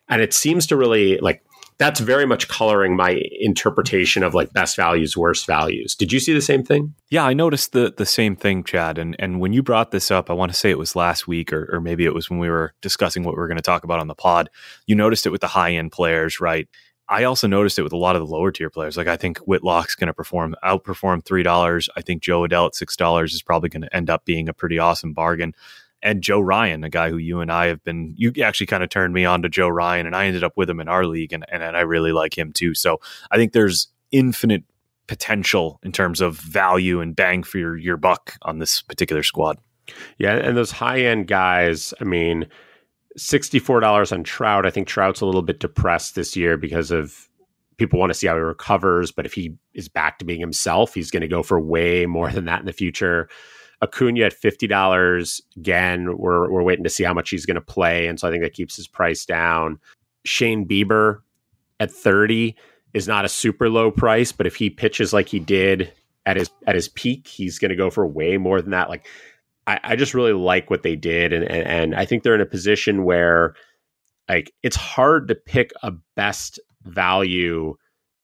[0.10, 1.42] And it seems to really like
[1.78, 5.96] that's very much coloring my interpretation of like best values, worst values.
[5.96, 6.94] Did you see the same thing?
[7.10, 8.98] Yeah, I noticed the the same thing, Chad.
[8.98, 11.54] And and when you brought this up, I want to say it was last week,
[11.54, 13.86] or or maybe it was when we were discussing what we are going to talk
[13.86, 14.50] about on the pod.
[14.86, 16.68] You noticed it with the high end players, right?
[17.08, 18.98] I also noticed it with a lot of the lower tier players.
[18.98, 21.90] Like I think Whitlock's going to perform outperform three dollars.
[21.96, 24.54] I think Jo Adell at six dollars is probably going to end up being a
[24.54, 25.54] pretty awesome bargain
[26.06, 28.90] and Joe Ryan, a guy who you and I have been, you actually kind of
[28.90, 31.34] turned me on to Joe Ryan, and I ended up with him in our league,
[31.34, 32.76] and, and, and I really like him too.
[32.76, 33.00] So
[33.32, 34.64] I think there's infinite
[35.08, 39.58] potential in terms of value and bang for your, your buck on this particular squad.
[40.20, 42.48] Yeah, and those high end guys, I mean,
[43.18, 44.66] $64 on Trout.
[44.66, 47.30] I think Trout's a little bit depressed this year because of
[47.78, 50.94] people want to see how he recovers, but if he is back to being himself,
[50.94, 53.30] he's going to go for way more than that in the future.
[53.82, 55.42] Acuna at fifty dollars.
[55.58, 58.32] Again, we're we're waiting to see how much he's going to play, and so I
[58.32, 59.80] think that keeps his price down.
[60.24, 61.20] Shane Bieber
[61.80, 62.56] at thirty
[62.94, 65.92] is not a super low price, but if he pitches like he did
[66.26, 68.90] at his at his peak, he's going to go for way more than that.
[68.90, 69.06] Like,
[69.68, 72.42] I, I just really like what they did, and, and and I think they're in
[72.42, 73.56] a position where
[74.30, 77.76] like it's hard to pick a best value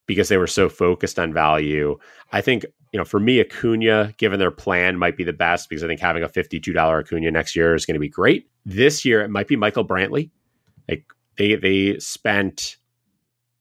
[0.08, 1.98] because they were so focused on value.
[2.32, 5.84] I think you know, for me, Acuna, given their plan, might be the best because
[5.84, 8.50] I think having a $52 Acuna next year is going to be great.
[8.66, 10.30] This year, it might be Michael Brantley.
[10.90, 11.06] Like
[11.38, 12.78] they they spent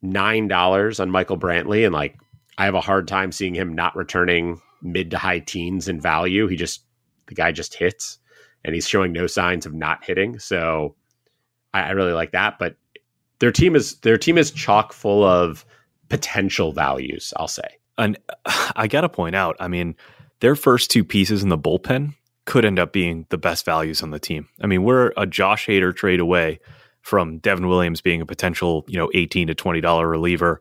[0.02, 2.18] nine dollars on Michael Brantley, and like
[2.58, 6.48] I have a hard time seeing him not returning mid to high teens in value.
[6.48, 6.84] He just
[7.30, 8.18] the guy just hits,
[8.62, 10.38] and he's showing no signs of not hitting.
[10.38, 10.94] So
[11.72, 12.58] I, I really like that.
[12.58, 12.76] But
[13.38, 15.64] their team is their team is chock full of
[16.10, 17.32] potential values.
[17.38, 18.18] I'll say and
[18.76, 19.94] I got to point out, I mean,
[20.40, 22.14] their first two pieces in the bullpen
[22.46, 24.48] could end up being the best values on the team.
[24.60, 26.58] I mean, we're a Josh Hader trade away
[27.02, 30.60] from Devin Williams being a potential, you know, 18 to $20 reliever.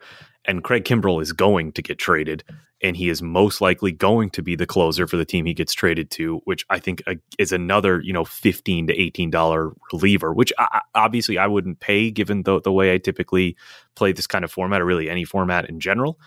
[0.50, 2.44] And Craig Kimbrel is going to get traded,
[2.82, 5.74] and he is most likely going to be the closer for the team he gets
[5.74, 10.52] traded to, which I think uh, is another, you know, 15 to $18 reliever, which
[10.58, 13.58] I, obviously I wouldn't pay given the, the way I typically
[13.94, 16.20] play this kind of format or really any format in general.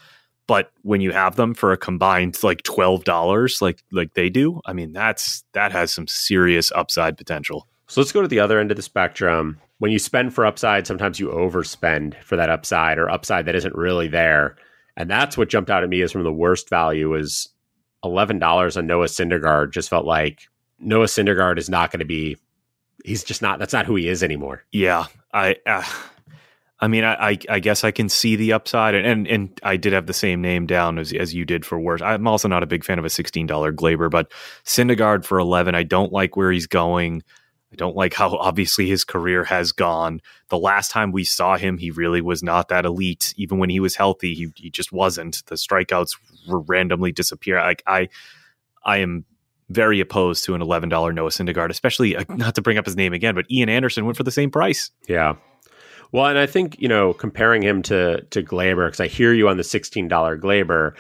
[0.46, 4.72] But when you have them for a combined like $12 like like they do i
[4.72, 7.66] mean that's that has some serious upside potential.
[7.88, 10.86] So let's go to the other end of the spectrum when you spend for upside
[10.86, 14.54] sometimes you overspend for that upside or upside that isn't really there
[14.96, 17.48] and that's what jumped out at me is from the worst value was
[18.04, 20.42] $11 on noah syndergaard just felt like
[20.78, 22.36] noah syndergaard is not going to be
[23.04, 25.82] he's just not that's not who he is anymore yeah i uh,
[26.78, 29.76] I mean, I, I, I, guess I can see the upside, and, and, and I
[29.76, 32.02] did have the same name down as as you did for worse.
[32.02, 34.32] I'm also not a big fan of a sixteen dollar Gleyber, but
[34.64, 37.22] Syndergaard for eleven, I don't like where he's going.
[37.72, 40.20] I don't like how obviously his career has gone.
[40.48, 43.34] The last time we saw him, he really was not that elite.
[43.36, 45.42] Even when he was healthy, he, he just wasn't.
[45.46, 47.58] The strikeouts were randomly disappear.
[47.58, 48.08] Like I,
[48.84, 49.24] I am
[49.70, 52.96] very opposed to an eleven dollar Noah Syndergaard, especially uh, not to bring up his
[52.96, 54.90] name again, but Ian Anderson went for the same price.
[55.08, 55.36] Yeah.
[56.12, 59.48] Well, and I think you know comparing him to to Gleyber because I hear you
[59.48, 60.94] on the sixteen dollar Gleyber.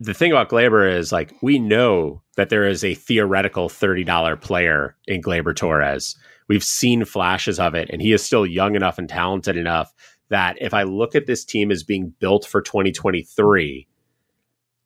[0.00, 4.36] The thing about Gleyber is like we know that there is a theoretical thirty dollar
[4.36, 6.16] player in Gleyber Torres.
[6.48, 9.92] We've seen flashes of it, and he is still young enough and talented enough
[10.28, 13.86] that if I look at this team as being built for 2023,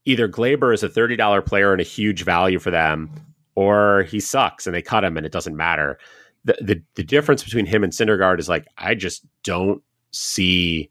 [0.05, 3.11] either Gleyber is a $30 player and a huge value for them,
[3.55, 5.99] or he sucks and they cut him and it doesn't matter.
[6.45, 9.83] The, the, the difference between him and Syndergaard is like, I just don't
[10.13, 10.91] see,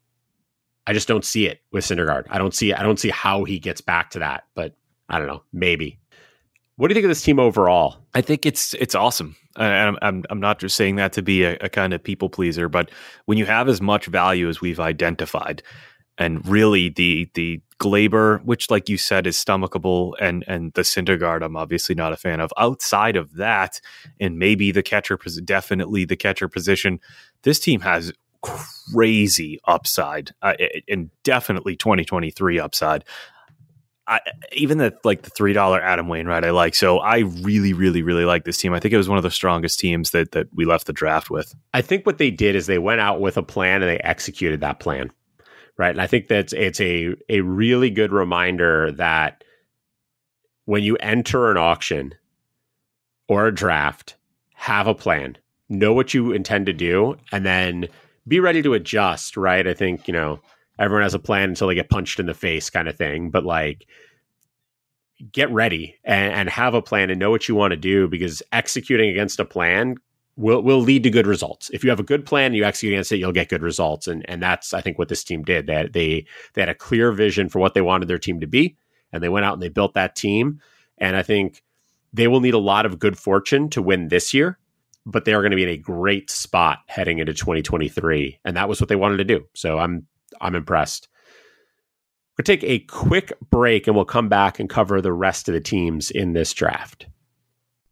[0.86, 2.26] I just don't see it with Syndergaard.
[2.30, 4.76] I don't see, I don't see how he gets back to that, but
[5.10, 6.00] I don't know, maybe.
[6.78, 7.98] What do you think of this team overall?
[8.14, 9.36] I think it's it's awesome.
[9.56, 12.30] And I'm I'm, I'm not just saying that to be a, a kind of people
[12.30, 12.92] pleaser, but
[13.26, 15.64] when you have as much value as we've identified,
[16.20, 21.44] and really the the Gleyber, which, like you said, is stomachable, and and the Syndergaard,
[21.44, 22.52] I'm obviously not a fan of.
[22.58, 23.82] Outside of that,
[24.20, 27.00] and maybe the catcher, definitely the catcher position,
[27.42, 30.54] this team has crazy upside, uh,
[30.88, 33.04] and definitely 2023 upside.
[34.08, 34.22] I,
[34.54, 36.76] even the like the three dollar Adam Wainwright I like.
[36.76, 38.74] So I really, really, really like this team.
[38.74, 41.30] I think it was one of the strongest teams that that we left the draft
[41.30, 41.54] with.
[41.74, 44.62] I think what they did is they went out with a plan and they executed
[44.62, 45.12] that plan
[45.78, 45.92] right?
[45.92, 49.44] And I think that it's a a really good reminder that
[50.66, 52.14] when you enter an auction
[53.30, 54.16] or a draft,
[54.56, 55.38] have a plan,
[55.70, 57.88] know what you intend to do, and then
[58.28, 59.66] be ready to adjust, right?
[59.66, 60.42] I think, you know,
[60.80, 63.46] everyone has a plan until they get punched in the face kind of thing, but
[63.46, 63.88] like
[65.32, 68.44] get ready and, and have a plan and know what you want to do because
[68.52, 69.96] executing against a plan
[70.36, 71.70] will will lead to good results.
[71.72, 74.08] If you have a good plan you execute against it, you'll get good results.
[74.08, 75.68] And and that's I think what this team did.
[75.68, 78.78] That they, they had a clear vision for what they wanted their team to be,
[79.12, 80.62] and they went out and they built that team.
[81.00, 81.64] And I think
[82.14, 84.58] they will need a lot of good fortune to win this year,
[85.06, 88.40] but they are going to be in a great spot heading into 2023.
[88.46, 89.46] And that was what they wanted to do.
[89.54, 90.08] So I'm
[90.42, 91.08] I'm impressed.
[92.38, 95.62] We'll take a quick break and we'll come back and cover the rest of the
[95.62, 97.08] teams in this draft.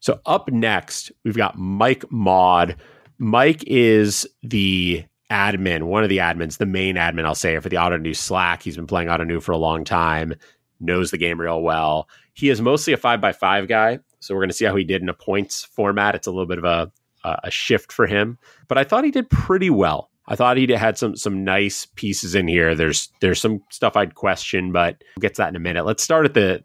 [0.00, 2.76] So up next, we've got Mike Maud.
[3.18, 7.76] Mike is the admin, one of the admins, the main admin, I'll say, for the
[7.76, 8.62] Ottoneu Slack.
[8.62, 10.34] He's been playing Ottoneu for a long time,
[10.80, 12.08] knows the game real well.
[12.34, 13.98] He is mostly a five by five guy.
[14.20, 16.14] So we're going to see how he did in a points format.
[16.14, 16.90] It's a little bit of a,
[17.24, 20.10] a shift for him, but I thought he did pretty well.
[20.28, 22.74] I thought he had some some nice pieces in here.
[22.74, 25.86] There's there's some stuff I'd question, but we'll get to that in a minute.
[25.86, 26.62] Let's start at the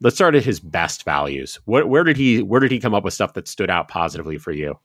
[0.00, 1.58] let's start at his best values.
[1.64, 4.38] Where, where did he where did he come up with stuff that stood out positively
[4.38, 4.78] for you?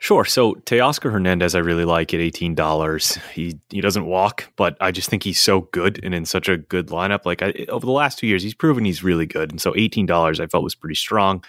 [0.00, 0.24] Sure.
[0.24, 3.16] So Teoscar Hernandez, I really like at eighteen dollars.
[3.34, 6.56] He he doesn't walk, but I just think he's so good and in such a
[6.56, 7.26] good lineup.
[7.26, 10.06] Like I, over the last two years, he's proven he's really good, and so eighteen
[10.06, 11.42] dollars I felt was pretty strong.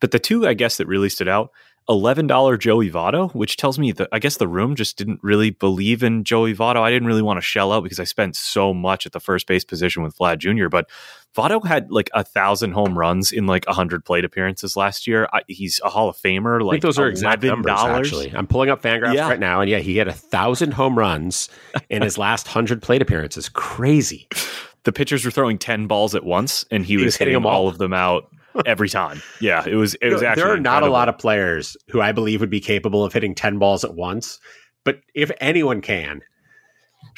[0.00, 1.50] But the two I guess that really stood out
[1.90, 6.04] $11 Joey Votto, which tells me that I guess the room just didn't really believe
[6.04, 6.80] in Joey Votto.
[6.80, 9.48] I didn't really want to shell out because I spent so much at the first
[9.48, 10.88] base position with Vlad Jr., but
[11.36, 15.28] Votto had like a thousand home runs in like a hundred plate appearances last year.
[15.32, 16.60] I, he's a Hall of Famer.
[16.62, 17.72] Like those are exact numbers.
[17.72, 19.28] Actually, I'm pulling up Fangraphs yeah.
[19.28, 21.48] right now, and yeah, he had a thousand home runs
[21.88, 23.48] in his last hundred plate appearances.
[23.48, 24.28] Crazy.
[24.84, 27.46] The pitchers were throwing ten balls at once, and he, he was, was, hitting, hitting
[27.46, 27.62] all.
[27.64, 28.28] all of them out
[28.66, 29.22] every time.
[29.40, 29.94] Yeah, it was.
[29.96, 30.42] It was actually.
[30.42, 30.82] There are incredible.
[30.82, 33.84] not a lot of players who I believe would be capable of hitting ten balls
[33.84, 34.40] at once.
[34.84, 36.22] But if anyone can,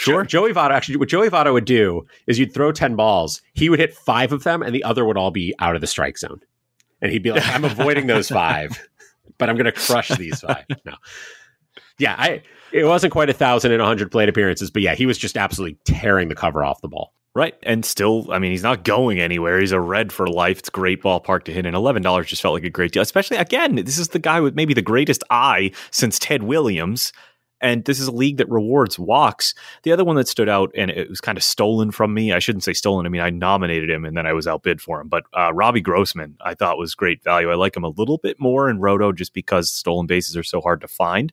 [0.03, 0.25] Sure.
[0.25, 3.41] Joey Votto actually, what Joey Votto would do is you'd throw 10 balls.
[3.55, 5.87] He would hit five of them and the other would all be out of the
[5.87, 6.41] strike zone.
[7.01, 8.81] And he'd be like, I'm avoiding those five.
[9.39, 10.65] but I'm going to crush these five.
[10.85, 10.95] No,
[11.99, 12.43] yeah, I
[12.73, 15.37] it wasn't quite a thousand and a hundred plate appearances, but yeah, he was just
[15.37, 17.13] absolutely tearing the cover off the ball.
[17.35, 17.55] Right.
[17.63, 19.59] And still, I mean, he's not going anywhere.
[19.59, 20.59] He's a red for life.
[20.59, 21.65] It's a great ballpark to hit.
[21.65, 23.03] And $11 just felt like a great deal.
[23.03, 27.11] Especially, again, this is the guy with maybe the greatest eye since Ted Williams.
[27.63, 29.55] And this is a league that rewards walks.
[29.85, 32.33] The other one that stood out, and it was kind of stolen from me.
[32.33, 33.07] I shouldn't say stolen.
[33.07, 35.09] I mean, I nominated him and then I was outbid for him.
[35.09, 37.51] But uh, Robbie Grossman, I thought was great value.
[37.51, 40.61] I like him a little bit more in Roto just because stolen bases are so
[40.61, 41.33] hard to find.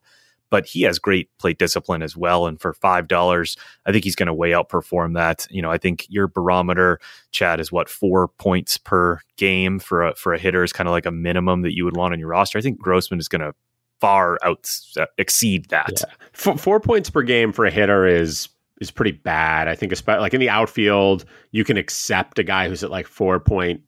[0.52, 2.48] But he has great plate discipline as well.
[2.48, 5.46] And for $5, I think he's going to way outperform that.
[5.52, 7.00] You know, I think your barometer,
[7.32, 10.92] Chad, is what, four points per game for a, for a hitter is kind of
[10.92, 12.58] like a minimum that you would want on your roster.
[12.58, 13.54] I think Grossman is going to
[14.02, 15.92] far out uh, exceed that.
[16.02, 16.14] Yeah.
[16.54, 18.50] F- four points per game for a hitter is
[18.82, 19.68] is pretty bad.
[19.68, 23.08] I think, especially like in the outfield, you can accept a guy who's at like
[23.08, 23.82] 4.6,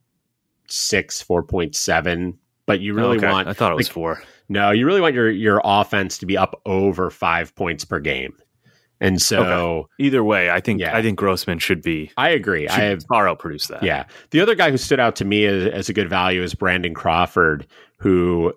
[0.68, 2.34] 4.7,
[2.66, 3.30] but you really Okay.
[3.30, 3.48] want.
[3.48, 4.24] I thought it was like, four.
[4.50, 8.34] No, you really want your your offense to be up over five points per game,
[9.00, 10.96] and so Either way, I think Yeah.
[10.96, 12.68] I think Grossman should be I agree.
[12.68, 13.82] I have far outproduce that.
[13.84, 14.06] Yeah.
[14.32, 16.94] The other guy who stood out to me as, as a good value is Brandon
[16.94, 17.66] Crawford,
[17.98, 18.54] who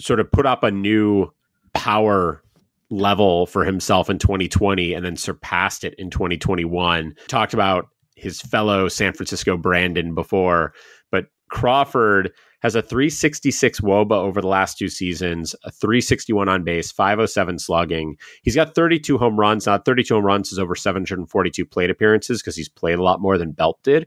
[0.00, 1.32] sort of put up a new
[1.72, 2.42] power
[2.90, 7.14] level for himself in 2020 and then surpassed it in 2021.
[7.28, 10.72] Talked about his fellow San Francisco Brandon before,
[11.10, 16.90] but Crawford has a 366 woba over the last two seasons, a 361 on base,
[16.90, 18.16] 507 slugging.
[18.42, 19.66] He's got 32 home runs.
[19.66, 23.36] Now, 32 home runs is over 742 plate appearances because he's played a lot more
[23.36, 24.06] than Belt did.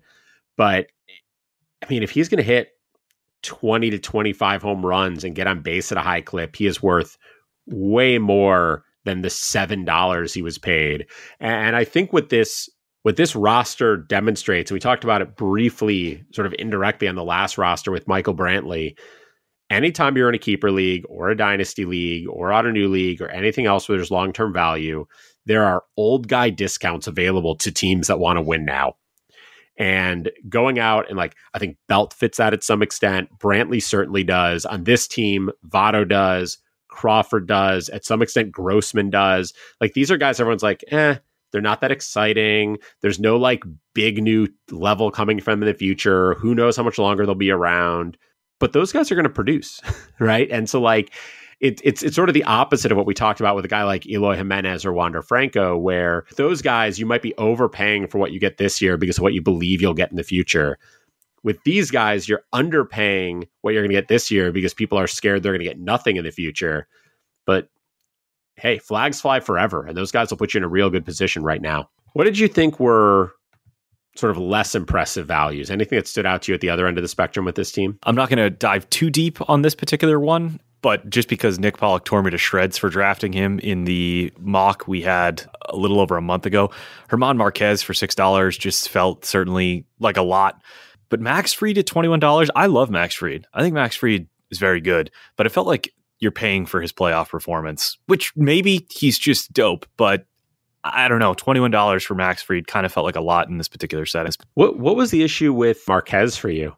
[0.56, 0.88] But
[1.84, 2.70] I mean, if he's going to hit
[3.48, 6.84] 20 to 25 home runs and get on base at a high clip, he is
[6.84, 7.18] worth
[7.66, 11.08] way more than the $7 he was paid.
[11.40, 12.70] And I think what this
[13.04, 17.24] what this roster demonstrates, and we talked about it briefly, sort of indirectly on the
[17.24, 18.98] last roster with Michael Brantley.
[19.70, 23.22] Anytime you're in a keeper league or a dynasty league or on a new league
[23.22, 25.06] or anything else where there's long term value,
[25.46, 28.96] there are old guy discounts available to teams that want to win now
[29.78, 33.30] and going out and like I think Belt fits that at some extent.
[33.38, 34.66] Brantley certainly does.
[34.66, 36.58] On this team, Votto does,
[36.90, 39.54] Crawford does, at some extent Grossman does.
[39.80, 41.18] Like these are guys everyone's like, eh,
[41.52, 42.78] they're not that exciting.
[43.02, 43.64] There's no like
[43.94, 46.34] big new level coming from in the future.
[46.36, 48.18] Who knows how much longer they'll be around?
[48.60, 49.80] But those guys are going to produce,
[50.20, 50.50] right?
[50.52, 51.14] And so like
[51.60, 53.84] it, it's it's sort of the opposite of what we talked about with a guy
[53.84, 58.32] like Eloy Jimenez or Wander Franco, where those guys you might be overpaying for what
[58.32, 60.78] you get this year because of what you believe you'll get in the future.
[61.44, 65.08] With these guys, you're underpaying what you're going to get this year because people are
[65.08, 66.88] scared they're going to get nothing in the future.
[67.46, 67.70] But
[68.56, 71.44] hey, flags fly forever, and those guys will put you in a real good position
[71.44, 71.90] right now.
[72.14, 73.34] What did you think were
[74.16, 75.72] sort of less impressive values?
[75.72, 77.72] Anything that stood out to you at the other end of the spectrum with this
[77.72, 77.98] team?
[78.04, 81.78] I'm not going to dive too deep on this particular one, but just because Nick
[81.78, 86.00] Pollack tore me to shreds for drafting him in the mock we had a little
[86.00, 86.72] over a month ago,
[87.10, 90.62] German Marquez for six dollars just felt certainly like a lot.
[91.10, 93.48] But Max Fried at twenty one dollars, I love Max Fried.
[93.54, 96.92] I think Max Fried is very good, but it felt like you're paying for his
[96.92, 100.26] playoff performance, which maybe he's just dope, but
[100.84, 101.34] I don't know.
[101.34, 104.06] Twenty one dollars for Max Fried kind of felt like a lot in this particular
[104.06, 104.32] setting.
[104.54, 106.76] What what was the issue with Marquez for you?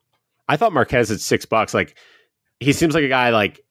[0.47, 1.97] I thought Marquez at six bucks, like
[2.59, 3.61] he seems like a guy like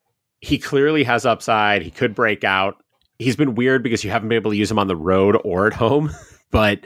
[0.41, 1.83] he clearly has upside.
[1.83, 2.83] He could break out.
[3.19, 5.67] He's been weird because you haven't been able to use him on the road or
[5.67, 6.11] at home.
[6.51, 6.81] but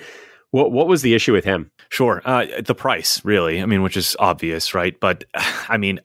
[0.51, 1.71] what what was the issue with him?
[1.89, 2.23] Sure.
[2.25, 3.61] Uh, the price, really.
[3.61, 4.99] I mean, which is obvious, right?
[4.99, 6.01] But I mean,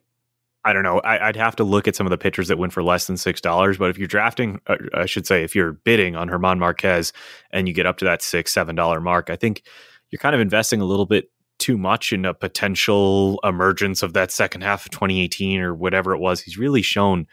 [0.66, 1.00] I don't know.
[1.00, 3.16] I, I'd have to look at some of the pitchers that went for less than
[3.16, 3.78] six dollars.
[3.78, 7.14] But if you're drafting, uh, I should say, if you're bidding on German Marquez
[7.52, 9.64] and you get up to that six, seven dollar mark, I think
[10.10, 11.30] you're kind of investing a little bit
[11.60, 16.20] too much in a potential emergence of that second half of 2018 or whatever it
[16.20, 16.42] was.
[16.42, 17.28] He's really shown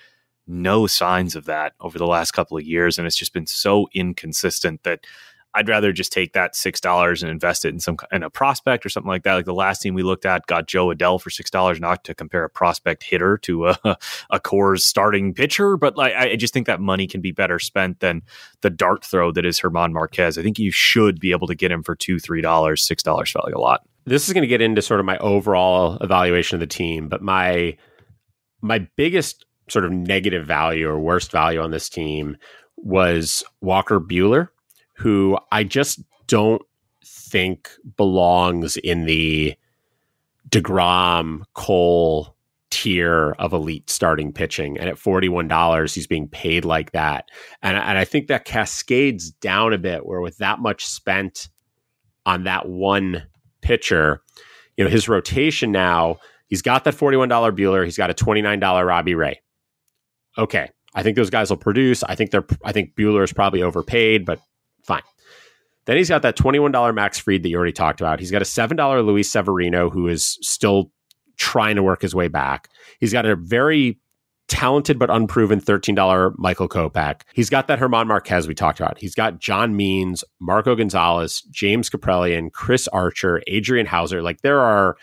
[0.47, 3.89] no signs of that over the last couple of years, and it's just been so
[3.95, 5.01] inconsistent that
[5.57, 8.85] I'd rather just take that six dollars and invest it in some in a prospect
[8.85, 9.35] or something like that.
[9.35, 12.15] Like the last team we looked at got Jo Adell for six dollars, not to
[12.15, 13.79] compare a prospect hitter to a,
[14.31, 18.01] a Coors starting pitcher, but like I just think that money can be better spent
[18.01, 18.23] than
[18.63, 20.37] the dart throw that is German Marquez.
[20.37, 22.85] I think you should be able to get him for two, three dollars.
[22.85, 23.87] Six dollars felt like a lot.
[24.07, 27.23] This is going to get into sort of my overall evaluation of the team, but
[27.23, 27.77] my
[28.61, 32.37] my biggest sort of negative value or worst value on this team
[32.77, 34.49] was Walker Buehler
[34.95, 36.63] who I just don't
[37.05, 39.55] think belongs in the
[40.49, 42.35] DeGrom Cole
[42.71, 44.79] tier of elite starting pitching.
[44.79, 47.29] And at $41, he's being paid like that.
[47.63, 51.49] And, and I think that cascades down a bit where with that much spent
[52.27, 53.25] on that one
[53.65, 54.23] pitcher,
[54.77, 59.15] you know, his rotation now, he's got that $41 Buehler, he's got a $29 Robbie
[59.15, 59.41] Ray.
[60.39, 62.05] okay, I think those guys will produce.
[62.05, 64.39] I think they're I think Buehler is probably overpaid, but
[64.85, 65.03] fine.
[65.87, 68.21] Then he's got that $21 Max Fried that you already talked about.
[68.21, 70.93] He's got a $7 Luis Severino who is still
[71.37, 72.69] trying to work his way back.
[73.01, 73.99] He's got a very
[74.49, 77.23] talented but unproven $13 Michael Kopech.
[77.33, 78.99] He's got that German Marquez we talked about.
[78.99, 84.23] He's got John Means, Marco Gonzalez, James Kaprielian, Chris Archer, Adrian Houser.
[84.23, 84.97] Like there are,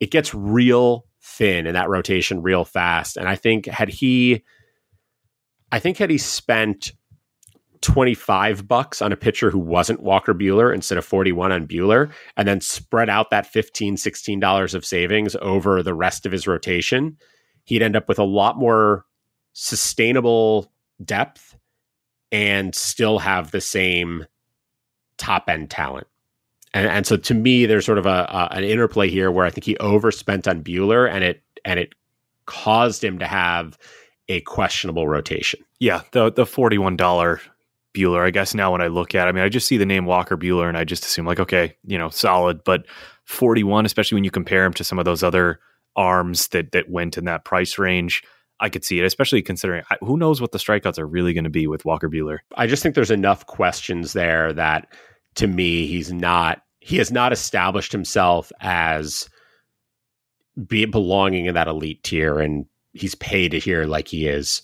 [0.00, 3.16] it gets real thin in that rotation real fast.
[3.16, 4.44] And I think had he,
[5.70, 6.92] I think had he spent
[7.82, 12.48] 25 bucks on a pitcher who wasn't Walker Buehler instead of 41 on Buehler and
[12.48, 17.18] then spread out that 15 $16 of savings over the rest of his rotation,
[17.64, 19.04] he'd end up with a lot more
[19.52, 20.70] sustainable
[21.04, 21.56] depth
[22.32, 24.26] and still have the same
[25.18, 26.06] top end talent.
[26.72, 29.50] And, and so to me, there's sort of a, a, an interplay here where I
[29.50, 31.94] think he overspent on Buehler and it and it
[32.46, 33.78] caused him to have
[34.28, 35.60] a questionable rotation.
[35.78, 37.40] Yeah, the the forty one dollar
[37.94, 38.26] Buehler.
[38.26, 40.04] I guess now when I look at, it, I mean, I just see the name
[40.04, 42.64] Walker Buehler and I just assume like, okay, you know, solid.
[42.64, 42.86] But
[43.24, 45.60] 41, especially when you compare him to some of those other
[45.96, 48.22] arms that that went in that price range,
[48.60, 51.50] I could see it, especially considering who knows what the strikeouts are really going to
[51.50, 52.38] be with Walker Buehler.
[52.56, 54.92] I just think there's enough questions there that
[55.36, 59.28] to me, he's not, he has not established himself as
[60.68, 64.62] be belonging in that elite tier and he's paid to here like he is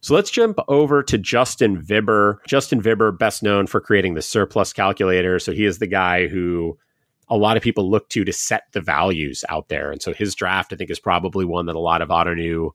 [0.00, 2.38] so let's jump over to Justin Vibber.
[2.46, 5.38] Justin Vibber, best known for creating the surplus calculator.
[5.38, 6.78] So he is the guy who
[7.30, 9.92] a lot of people look to to set the values out there.
[9.92, 12.70] And so his draft, I think, is probably one that a lot of Ottoneu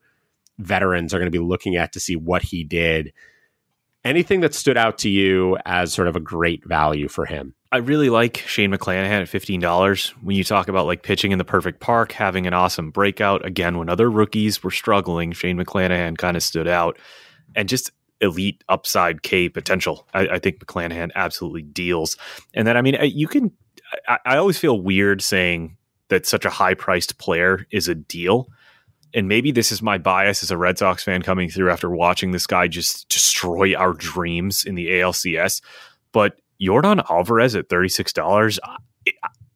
[0.60, 3.14] veterans are going to be looking at to see what he did.
[4.06, 7.56] Anything that stood out to you as sort of a great value for him?
[7.72, 10.10] I really like Shane McClanahan at fifteen dollars.
[10.22, 13.78] When you talk about like pitching in the perfect park, having an awesome breakout again
[13.78, 17.00] when other rookies were struggling, Shane McClanahan kind of stood out,
[17.56, 17.92] and just
[18.22, 20.08] elite upside K potential.
[20.14, 22.16] I, I think McClanahan absolutely deals.
[22.54, 23.52] And then I mean, uh, you can.
[24.08, 25.78] I, I always feel weird saying
[26.10, 28.48] that such a high priced player is a deal.
[29.14, 32.32] And maybe this is my bias as a Red Sox fan coming through after watching
[32.32, 35.62] this guy just destroy our dreams in the ALCS.
[36.12, 38.60] But Yordan Alvarez at $36,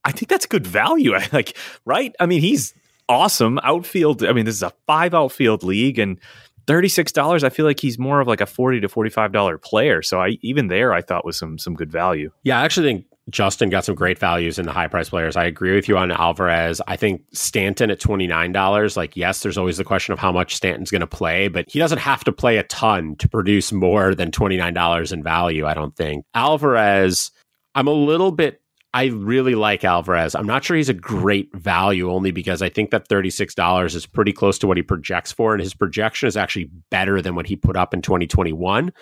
[0.03, 1.13] I think that's good value.
[1.31, 2.15] like, right?
[2.19, 2.73] I mean, he's
[3.09, 4.23] awesome outfield.
[4.23, 6.19] I mean, this is a five outfield league and
[6.67, 10.37] $36 i feel like he's more of like a 40 to $45 player so i
[10.41, 13.83] even there i thought was some some good value yeah i actually think Justin got
[13.83, 15.35] some great values in the high price players.
[15.35, 16.81] I agree with you on Alvarez.
[16.87, 20.91] I think Stanton at $29, like, yes, there's always the question of how much Stanton's
[20.91, 24.31] going to play, but he doesn't have to play a ton to produce more than
[24.31, 26.25] $29 in value, I don't think.
[26.33, 27.31] Alvarez,
[27.75, 28.61] I'm a little bit,
[28.93, 30.33] I really like Alvarez.
[30.33, 34.31] I'm not sure he's a great value only because I think that $36 is pretty
[34.31, 37.57] close to what he projects for, and his projection is actually better than what he
[37.57, 38.93] put up in 2021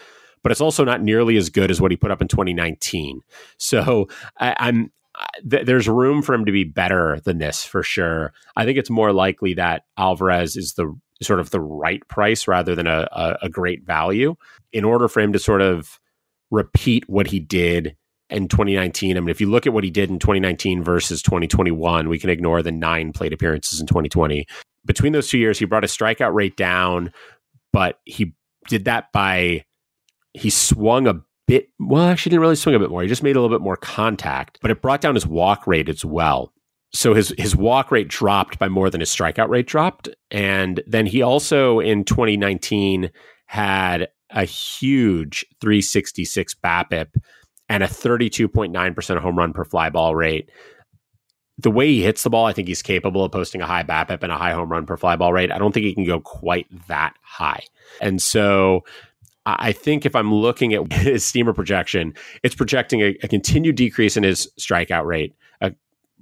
[0.45, 3.21] but it's also not nearly as good as what he put up in 2019.
[3.57, 4.91] So I, am
[5.49, 8.31] th- there's room for him to be better than this for sure.
[8.55, 12.75] I think it's more likely that Alvarez is the sort of the right price rather
[12.75, 14.35] than a, a, a great value
[14.71, 15.99] in order for him to sort of
[16.51, 17.97] repeat what he did
[18.29, 19.17] in 2019.
[19.17, 22.29] I mean, if you look at what he did in 2019 versus 2021, we can
[22.29, 24.45] ignore the nine plate appearances in 2020.
[24.85, 27.11] Between those two years, he brought his strikeout rate down,
[27.73, 28.35] but he
[28.67, 29.65] did that by
[30.35, 31.69] he swung a bit.
[31.79, 33.01] Well, actually, didn't really swing a bit more.
[33.01, 35.89] He just made a little bit more contact, but it brought down his walk rate
[35.89, 36.51] as well.
[36.93, 41.05] So his his walk rate dropped by more than his strikeout rate dropped, and then
[41.05, 43.11] he also in 2019
[43.47, 47.07] had a huge 366 BABIP
[47.69, 50.49] and a 32.9% home run per fly ball rate.
[51.57, 54.23] The way he hits the ball, I think he's capable of posting a high BABIP
[54.23, 55.51] and a high home run per fly ball rate.
[55.51, 57.63] I don't think he can go quite that high.
[58.01, 58.83] And so
[59.45, 64.17] I think if I'm looking at his steamer projection, it's projecting a, a continued decrease
[64.17, 65.71] in his strikeout rate, uh,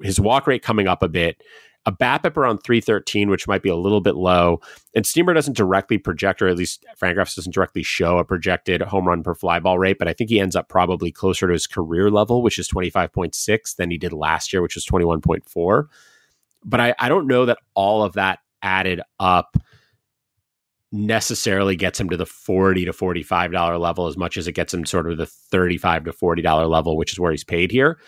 [0.02, 1.42] his walk rate coming up a bit,
[1.86, 4.62] a BABIP around 313, which might be a little bit low.
[4.96, 9.08] And Steamer doesn't directly project, or at least Fangraphs doesn't directly show a projected home
[9.08, 11.68] run per fly ball rate, but I think he ends up probably closer to his
[11.68, 15.88] career level, which is 25.6 than he did last year, which was 21.4.
[16.64, 19.58] But I, I don't know that all of that added up
[20.94, 24.74] necessarily gets him to the 40 to 45 dollar level as much as it gets
[24.74, 28.00] him sort of the 35 to 40 dollar level which is where he's paid here.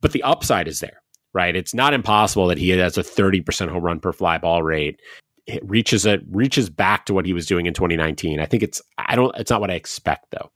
[0.00, 1.54] But the upside is there right?
[1.54, 5.00] It's not impossible that he has a 30% home run per fly ball rate.
[5.46, 8.80] It reaches it reaches back to what he was doing in 2019 i think it's
[8.98, 10.50] i don't it's not what i expect though.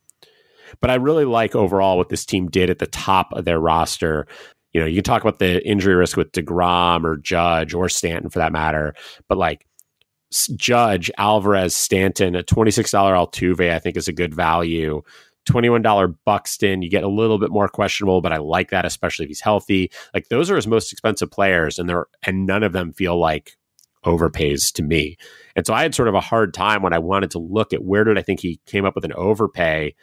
[0.81, 4.27] But i really like overall what this team did at the top of their roster.
[4.73, 8.31] You know you can talk about the injury risk with DeGrom or Judge or Stanton
[8.31, 8.95] for that matter
[9.29, 9.67] but like
[10.57, 15.03] Judge, Alvarez, Stanton, a $26 Altuve, I think is a good value.
[15.49, 19.29] $21 Buxton, you get a little bit more questionable, but I like that, especially if
[19.29, 19.91] he's healthy.
[20.15, 23.57] Like those are his most expensive players, and they're and none of them feel like
[24.05, 25.17] overpays to me.
[25.57, 27.85] And so I had sort of a hard time when I wanted to look at
[27.85, 29.95] where did I think he came up with an overpay.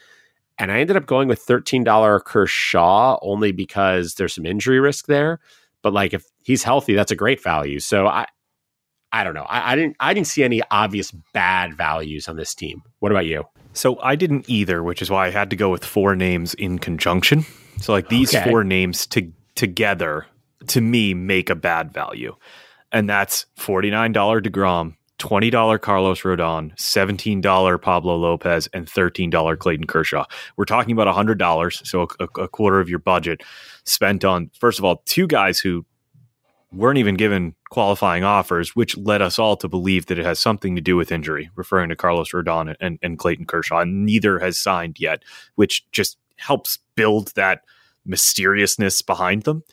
[0.57, 5.39] And I ended up going with $13 Kershaw only because there's some injury risk there.
[5.81, 7.79] But like if he's healthy, that's a great value.
[7.79, 8.25] So I
[9.13, 9.43] I don't know.
[9.43, 12.81] I, I didn't I didn't see any obvious bad values on this team.
[12.99, 13.43] What about you?
[13.73, 16.79] So I didn't either, which is why I had to go with four names in
[16.79, 17.45] conjunction.
[17.79, 18.49] So like these okay.
[18.49, 20.27] four names to, together
[20.67, 22.35] to me make a bad value.
[22.91, 30.25] And that's $49 DeGrom, $20 Carlos Rodon, $17 Pablo Lopez, and $13 Clayton Kershaw.
[30.57, 33.41] We're talking about $100, so a, a quarter of your budget
[33.85, 35.85] spent on, first of all, two guys who
[36.73, 40.75] weren't even given qualifying offers, which led us all to believe that it has something
[40.75, 43.83] to do with injury, referring to Carlos Rodon and, and Clayton Kershaw.
[43.83, 45.23] Neither has signed yet,
[45.55, 47.61] which just helps build that
[48.05, 49.63] mysteriousness behind them.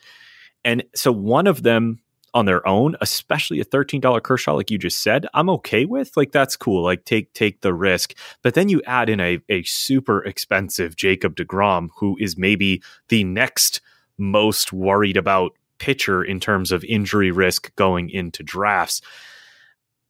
[0.64, 2.01] And so one of them
[2.34, 6.16] on their own, especially a $13 Kershaw, like you just said, I'm okay with.
[6.16, 6.82] Like that's cool.
[6.82, 8.14] Like take take the risk.
[8.42, 13.24] But then you add in a, a super expensive Jacob DeGrom, who is maybe the
[13.24, 13.80] next
[14.18, 19.01] most worried about pitcher in terms of injury risk going into drafts.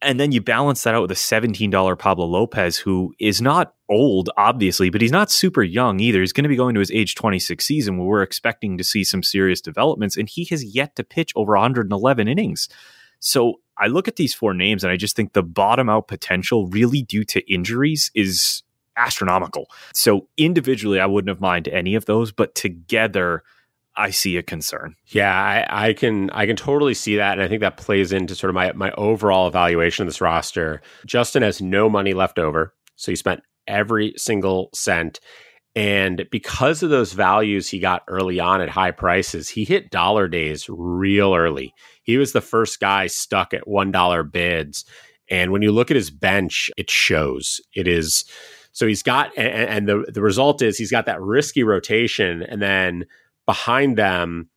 [0.00, 4.30] And then you balance that out with a $17 Pablo Lopez, who is not old,
[4.36, 6.20] obviously, but he's not super young either.
[6.20, 9.02] He's going to be going to his age 26 season where we're expecting to see
[9.02, 12.68] some serious developments, and he has yet to pitch over 111 innings.
[13.18, 16.68] So I look at these four names and I just think the bottom out potential,
[16.68, 18.62] really due to injuries, is
[18.96, 19.66] astronomical.
[19.94, 23.42] So individually, I wouldn't have mind any of those, but together,
[23.98, 24.94] I see a concern.
[25.08, 28.36] Yeah, I, I, can I can totally see that, and I think that plays into
[28.36, 30.80] sort of my my overall evaluation of this roster.
[31.04, 35.18] Justin has no money left over, so he spent every single cent,
[35.74, 40.28] and because of those values he got early on at high prices, he hit dollar
[40.28, 41.74] days real early.
[42.04, 44.84] He was the first guy stuck at one dollar bids,
[45.28, 47.60] and when you look at his bench, it shows.
[47.74, 48.24] It is
[48.70, 52.62] so he's got, and, and the the result is he's got that risky rotation, and
[52.62, 53.06] then
[53.48, 54.50] Behind them,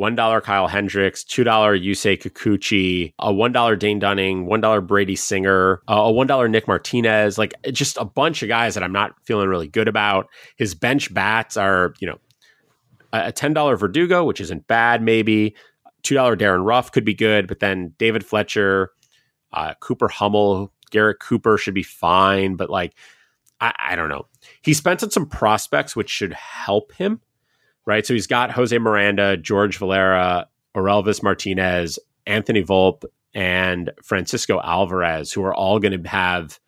[0.00, 6.50] $1 Kyle Hendricks, $2 Yusei Kikuchi, a $1 Dane Dunning, $1 Brady Singer, a $1
[6.50, 10.28] Nick Martinez, like just a bunch of guys that I'm not feeling really good about.
[10.56, 12.18] His bench bats are, you know,
[13.12, 15.54] a $10 Verdugo, which isn't bad, maybe.
[16.02, 18.92] $2 Darin Ruf could be good, but then David Fletcher,
[19.52, 22.94] uh, Cooper Hummel, Garrett Cooper should be fine, but like,
[23.60, 24.26] I, I don't know.
[24.62, 27.20] He spent on some prospects, which should help him
[27.86, 28.04] right?
[28.04, 35.44] So he's got Jose Miranda, George Valera, Orelvis Martinez, Anthony Volpe, and Francisco Alvarez, who
[35.44, 36.58] are all going to have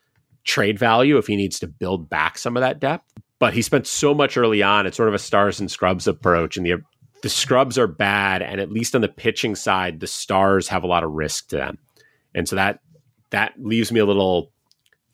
[0.44, 3.12] trade value if he needs to build back some of that depth.
[3.38, 4.86] But he spent so much early on.
[4.86, 6.82] It's sort of a stars and scrubs approach, and the
[7.22, 10.86] the scrubs are bad, and at least on the pitching side, the stars have a
[10.86, 11.78] lot of risk to them,
[12.34, 12.80] and so that
[13.30, 14.52] that leaves me a little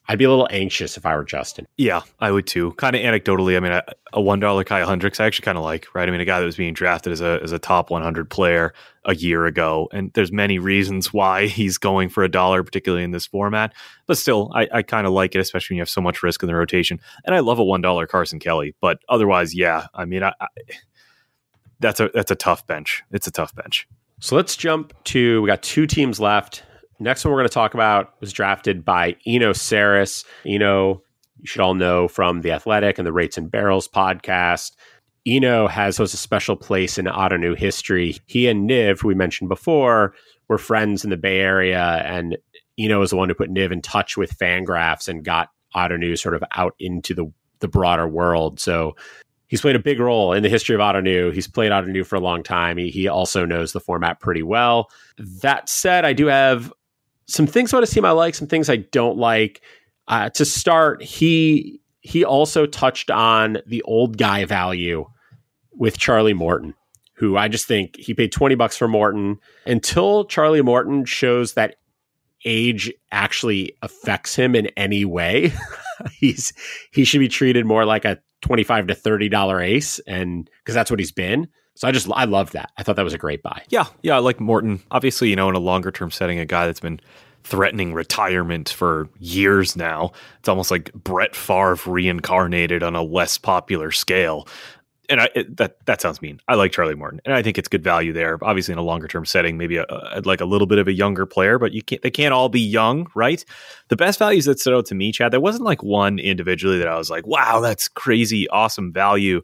[0.07, 1.67] I'd be a little anxious if I were Justin.
[1.79, 2.73] Yeah, I would too.
[2.73, 3.83] Kind of anecdotally, I mean, a,
[4.13, 5.87] a one dollar Kyle Hendricks, I actually kind of like.
[5.95, 8.29] Right, I mean, a guy that was being drafted as a as a top 100
[8.29, 8.75] player
[9.07, 13.13] a year ago, and there's many reasons why he's going for a dollar, particularly in
[13.13, 13.73] this format.
[14.07, 16.43] But still, I, I kind of like it, especially when you have so much risk
[16.43, 17.01] in the rotation.
[17.25, 20.47] And I love a one dollar Carson Kelly, but otherwise, yeah, I mean, I, I,
[21.81, 23.03] that's a that's a tough bench.
[23.11, 23.89] It's a tough bench.
[24.21, 26.63] So let's jump to we got two teams left.
[27.01, 30.25] Next one we're going to talk about was drafted by Eno Sarris.
[30.47, 31.03] Eno,
[31.41, 34.73] you should all know from The Athletic and the Rates and Barrels podcast.
[35.27, 38.17] Eno has a special place in Ottoneu history.
[38.27, 40.15] He and Niv, who we mentioned before,
[40.49, 42.37] were friends in the Bay Area, and
[42.79, 46.35] Eno is the one who put Niv in touch with Fangraphs and got Ottoneu sort
[46.35, 48.61] of out into the the broader world.
[48.61, 48.95] So
[49.47, 51.33] he's played a big role in the history of Ottoneu.
[51.33, 52.77] He's played Ottoneu for a long time.
[52.77, 54.91] He, he also knows the format pretty well.
[55.17, 56.73] That said, I do have
[57.27, 59.63] some things about his team I like, some things I don't like.
[60.09, 65.07] Uh, to start, he he also touched on the old guy value
[65.73, 66.75] with Charlie Morton,
[67.15, 71.77] who I just think he paid 20 bucks for Morton until Charlie Morton shows that
[72.45, 75.53] age actually affects him in any way.
[76.13, 76.53] he's
[76.93, 80.91] he should be treated more like a 25 to 30 dollar ace and because that's
[80.91, 81.49] what he's been.
[81.77, 82.71] So I just I love that.
[82.79, 83.63] I thought that was a great buy.
[83.69, 84.81] Yeah, yeah, I like Morton.
[84.91, 87.01] Obviously, you know, in a longer term setting, a guy that's been
[87.43, 90.13] threatening retirement for years now.
[90.39, 94.49] It's almost like Brett Favre reincarnated on a less popular scale.
[95.09, 96.41] and I, it, that that sounds mean.
[96.49, 98.39] I like Charlie Morton, and I think it's good value there.
[98.43, 100.93] Obviously, in a longer term setting, maybe a, a, like a little bit of a
[100.93, 102.03] younger player, but you can't.
[102.03, 103.45] They can't all be young, right?
[103.89, 106.89] The best values that stood out to me, Chad, there wasn't like one individually that
[106.89, 109.43] I was like, wow, that's crazy, awesome value.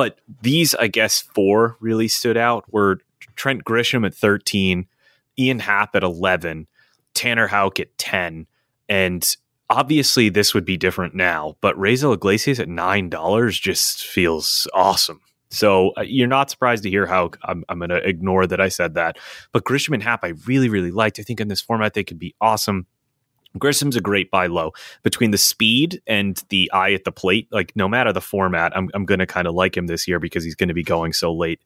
[0.00, 2.64] But these, I guess, four really stood out.
[2.72, 3.00] Were
[3.36, 4.86] Trent Grisham at thirteen,
[5.38, 6.68] Ian Happ at eleven,
[7.12, 8.46] Tanner Houck at ten,
[8.88, 9.36] and
[9.68, 15.20] obviously this would be different now, but Raisel Iglesias at nine dollars just feels awesome.
[15.50, 18.68] So uh, you're not surprised to hear how I'm, I'm going to ignore that I
[18.68, 19.18] said that.
[19.52, 21.18] But Grisham and Happ, I really, really liked.
[21.18, 22.86] I think in this format they could be awesome.
[23.58, 24.72] Grisham's a great buy low
[25.02, 27.48] between the speed and the eye at the plate.
[27.50, 30.18] Like no matter the format, I'm I'm going to kind of like him this year
[30.18, 31.60] because he's going to be going so late.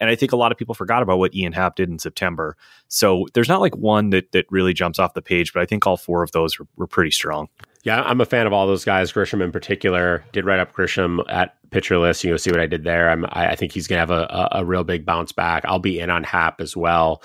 [0.00, 2.56] And I think a lot of people forgot about what Ian Happ did in September.
[2.88, 5.86] So there's not like one that that really jumps off the page, but I think
[5.86, 7.48] all four of those were, were pretty strong.
[7.82, 9.12] Yeah, I'm a fan of all those guys.
[9.12, 12.24] Grisham in particular did write up Grisham at pitcher list.
[12.24, 13.10] You know, see what I did there.
[13.10, 15.64] I'm, I, think he's going to have a, a, a, real big bounce back.
[15.64, 17.22] I'll be in on Happ as well.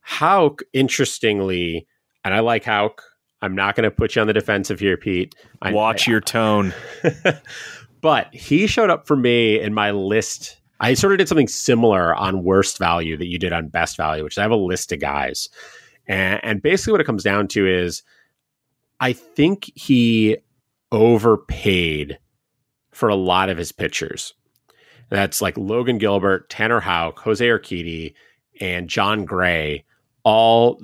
[0.00, 1.86] Houck, interestingly,
[2.24, 3.02] and I like Houck.
[3.40, 5.34] I'm not going to put you on the defensive here, Pete.
[5.62, 6.74] I, Watch I, your tone.
[8.00, 12.14] but he showed up for me in my list I sort of did something similar
[12.14, 14.92] on worst value that you did on best value, which is I have a list
[14.92, 15.48] of guys.
[16.06, 18.02] And, and basically what it comes down to is
[19.00, 20.38] I think he
[20.92, 22.18] overpaid
[22.92, 24.34] for a lot of his pitchers.
[25.10, 28.14] That's like Logan Gilbert, Tanner Houck, Jose Urquidy,
[28.60, 29.84] and Jon Gray
[30.22, 30.80] all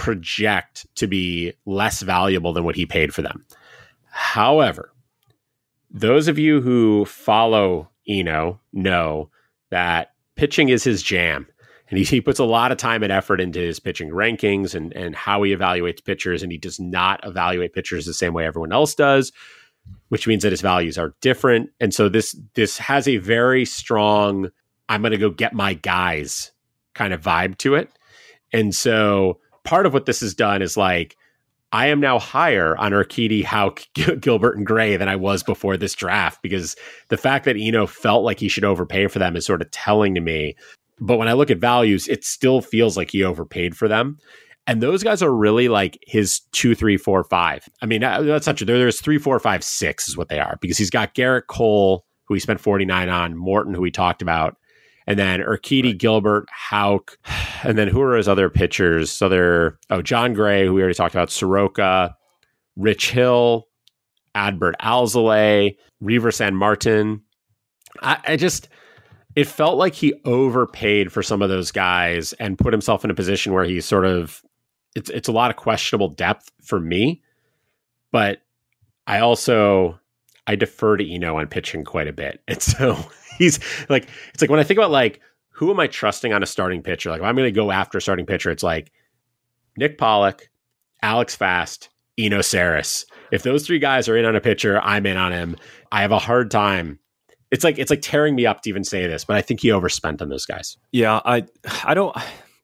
[0.00, 3.44] project to be less valuable than what he paid for them.
[4.10, 4.94] However,
[5.90, 9.28] those of you who follow Eno know
[9.68, 11.46] that pitching is his jam.
[11.90, 14.90] And he, he puts a lot of time and effort into his pitching rankings and,
[14.94, 16.42] and how he evaluates pitchers.
[16.42, 19.32] And he does not evaluate pitchers the same way everyone else does,
[20.08, 21.68] which means that his values are different.
[21.78, 24.48] And so this this has a very strong,
[24.88, 26.52] I'm going to go get my guys
[26.94, 27.90] kind of vibe to it.
[28.50, 31.16] And so part of what this has done is like,
[31.72, 33.82] I am now higher on Urquidy, Houck,
[34.20, 36.74] Gilbert, and Gray than I was before this draft because
[37.08, 40.14] the fact that Eno felt like he should overpay for them is sort of telling
[40.14, 40.56] to me.
[41.00, 44.18] But when I look at values, it still feels like he overpaid for them.
[44.66, 47.68] And those guys are really like his two, three, four, five.
[47.82, 48.66] I mean, that's not true.
[48.66, 52.34] There's three, four, five, six is what they are because he's got Gerrit Cole, who
[52.34, 54.56] he spent 49 on, Morton, who we talked about,
[55.10, 55.98] and then Urquidy, right.
[55.98, 57.18] Gilbert, Houck,
[57.64, 59.10] and then who are his other pitchers?
[59.10, 62.14] So they're oh Jon Gray, who we already talked about, Soroka,
[62.76, 63.66] Rich Hill,
[64.36, 67.22] Adbert Alzolay, Reiver Sanmartin.
[68.00, 68.68] I, I just
[69.34, 73.14] it felt like he overpaid for some of those guys and put himself in a
[73.14, 74.42] position where he's sort of
[74.94, 77.20] it's it's a lot of questionable depth for me.
[78.12, 78.42] But
[79.08, 79.98] I also
[80.46, 82.42] I defer to Eno on pitching quite a bit.
[82.48, 82.98] And so
[83.38, 85.20] he's like, it's like when I think about like,
[85.50, 87.10] who am I trusting on a starting pitcher?
[87.10, 88.92] Like, if I'm going to go after a starting pitcher, it's like
[89.76, 90.50] Nick Pollack,
[91.02, 93.04] Alex Fast, Eno Sarris.
[93.30, 95.56] If those three guys are in on a pitcher, I'm in on him.
[95.92, 96.98] I have a hard time.
[97.50, 99.72] It's like it's like tearing me up to even say this, but I think he
[99.72, 100.76] overspent on those guys.
[100.92, 101.44] Yeah, I
[101.84, 102.16] I don't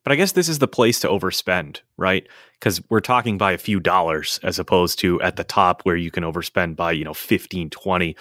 [0.07, 2.25] but I guess this is the place to overspend, right?
[2.53, 6.11] Because we're talking by a few dollars as opposed to at the top where you
[6.11, 8.15] can overspend by, you know, 15, 20.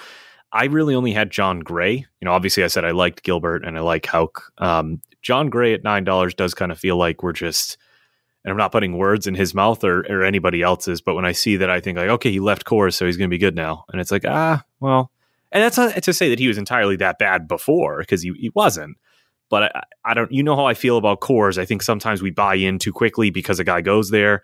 [0.51, 1.95] I really only had Jon Gray.
[1.95, 4.51] You know, obviously I said I liked Gilbert and I like Houck.
[4.59, 7.78] Um, Jon Gray at nine dollars does kind of feel like we're just
[8.45, 11.30] and I'm not putting words in his mouth or, or anybody else's, but when I
[11.30, 13.84] see that I think like, okay, he left Coors, so he's gonna be good now.
[13.93, 15.12] And it's like, ah, well,
[15.53, 18.51] and that's not to say that he was entirely that bad before, because he, he
[18.57, 18.97] wasn't.
[19.49, 21.59] But I, I, don't, Eno how I feel about Coors.
[21.59, 24.42] I think sometimes we buy in too quickly because a guy goes there,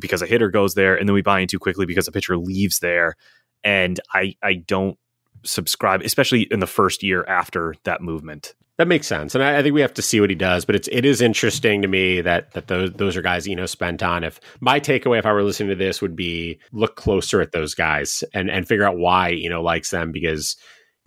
[0.00, 2.36] because a hitter goes there, and then we buy in too quickly because a pitcher
[2.36, 3.16] leaves there.
[3.62, 4.98] And I, I don't
[5.44, 8.54] subscribe, especially in the first year after that movement.
[8.76, 10.64] That makes sense, and I, I, think we have to see what he does.
[10.64, 14.02] But it's it is interesting to me that that those those are guys Eno spent
[14.02, 14.24] on.
[14.24, 17.76] If my takeaway, if I were listening to this, would be look closer at those
[17.76, 20.56] guys and and figure out why you know likes them because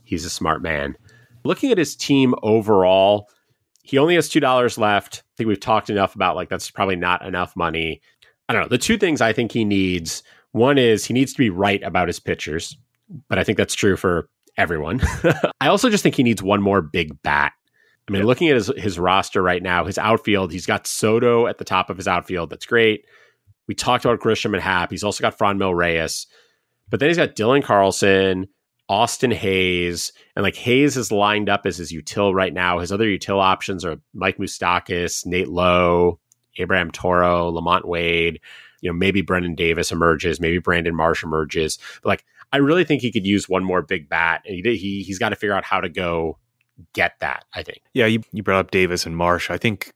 [0.05, 0.95] he's a smart man.
[1.47, 3.29] Looking at his team overall,
[3.83, 5.23] he only has two dollars left.
[5.25, 8.01] I think we've talked enough about like that's probably not enough money.
[8.49, 8.69] I don't know.
[8.69, 12.07] The two things I think he needs one is he needs to be right about
[12.07, 12.77] his pitchers
[13.29, 15.01] but I think that's true for everyone.
[15.61, 17.53] I also just think he needs one more big bat.
[18.07, 18.27] I mean, yep.
[18.27, 21.89] looking at his, his roster right now, his outfield, he's got Soto at the top
[21.89, 22.49] of his outfield.
[22.49, 23.05] That's great.
[23.67, 24.91] We talked about Grisham and Happ.
[24.91, 26.25] He's also got Franmil Reyes.
[26.89, 28.47] But then he's got Dylan Carlson,
[28.89, 32.79] Austin Hays, and like Hays is lined up as his util right now.
[32.79, 36.19] His other util options are Mike Moustakas, Nate Lowe,
[36.57, 38.39] Abraham Toro, LaMonte Wade.
[38.81, 41.79] You know, maybe Brendan Davis emerges, maybe Brandon Marsh emerges.
[42.03, 44.77] But like I really think he could use one more big bat, and he did,
[44.77, 46.37] he he's got to figure out how to go
[46.93, 47.45] get that.
[47.53, 47.81] I think.
[47.93, 49.49] Yeah, you, you brought up Davis and Marsh.
[49.49, 49.93] I think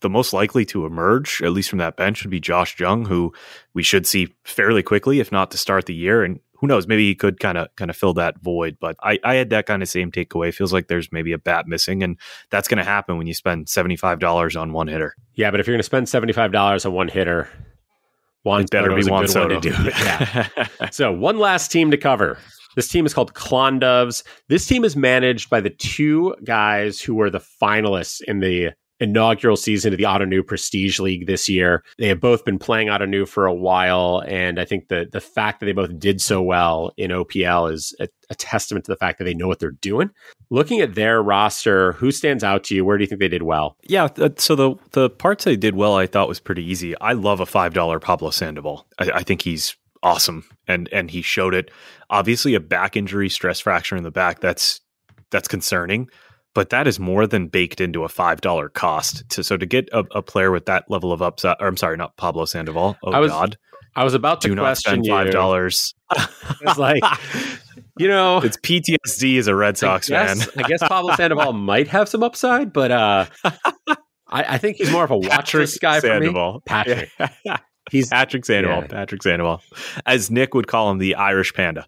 [0.00, 3.32] the most likely to emerge, at least from that bench, would be Josh Jung, who
[3.74, 6.22] we should see fairly quickly, if not to start the year.
[6.22, 8.76] And who knows, maybe he could kind of kind of fill that void.
[8.80, 10.52] But I, I had that kind of same takeaway.
[10.52, 12.18] Feels like there's maybe a bat missing, and
[12.50, 15.14] that's going to happen when you spend seventy five dollars on one hitter.
[15.34, 17.48] Yeah, but if you're going to spend seventy five dollars on one hitter,
[18.42, 19.60] Juan it better be Juan Soto.
[19.60, 19.94] to do it.
[19.98, 20.88] Yeah.
[20.90, 22.38] so one last team to cover.
[22.74, 24.22] This team is called Klondoves.
[24.48, 29.56] This team is managed by the two guys who were the finalists in the inaugural
[29.56, 31.84] season of the Ottoneu Prestige League this year.
[31.98, 35.60] They have both been playing Ottoneu for a while, and I think the the fact
[35.60, 39.18] that they both did so well in OPL is a, a, testament to the fact
[39.18, 40.10] that they know what they're doing.
[40.50, 42.84] Looking at their roster, who stands out to you?
[42.84, 43.76] Where do you think they did well?
[43.84, 46.98] Yeah, so the the parts they did well, I thought was pretty easy.
[47.00, 48.86] I love a five dollar Pablo Sandoval.
[48.98, 51.70] I, I think he's awesome, and and he showed it.
[52.10, 54.40] Obviously, a back injury, stress fracture in the back.
[54.40, 54.80] That's
[55.30, 56.08] that's concerning
[56.58, 59.28] but that is more than baked into a five dollar cost.
[59.28, 61.96] To, so to get a, a, player with that level of upside, or I'm sorry,
[61.96, 62.96] not Pablo Sandoval.
[63.00, 63.56] Oh I was, God,
[63.94, 65.94] I was about to do not spend five dollars.
[66.16, 67.04] it's like
[67.96, 70.64] you know, it's PTSD as a Red Sox I guess, fan.
[70.64, 73.54] I guess Pablo Sandoval might have some upside, but uh, I,
[74.26, 76.62] I, think he's more of a watch guy Sandoval.
[76.66, 77.06] for me.
[77.06, 77.10] Patrick.
[77.90, 78.82] He's Patrick Sandoval.
[78.82, 78.86] Yeah.
[78.88, 79.62] Patrick Sandoval,
[80.04, 81.86] as Nick would call him, the Irish Panda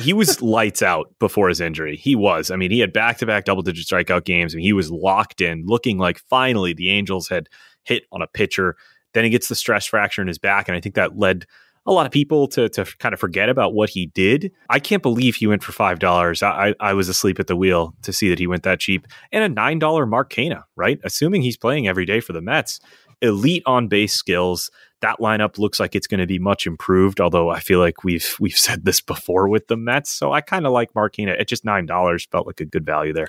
[0.00, 1.96] he was lights out before his injury.
[1.96, 2.50] He was.
[2.50, 5.40] I mean, he had back to back double digit strikeout games and he was locked
[5.40, 7.48] in, looking like finally the Angels had
[7.84, 8.76] hit on a pitcher.
[9.14, 10.68] Then he gets the stress fracture in his back.
[10.68, 11.46] And I think that led
[11.86, 14.52] a lot of people to, to kind of forget about what he did.
[14.68, 16.42] I can't believe he went for $5.
[16.42, 19.06] I, I was asleep at the wheel to see that he went that cheap.
[19.32, 21.00] And a $9 Mark Canha, right?
[21.04, 22.80] Assuming he's playing every day for the Mets.
[23.22, 24.70] Elite on base skills
[25.00, 27.20] that lineup looks like it's going to be much improved.
[27.20, 30.66] Although I feel like we've we've said this before with the Mets, so I kind
[30.66, 32.26] of like Mark Canha at just nine dollars.
[32.30, 33.28] Felt like a good value there.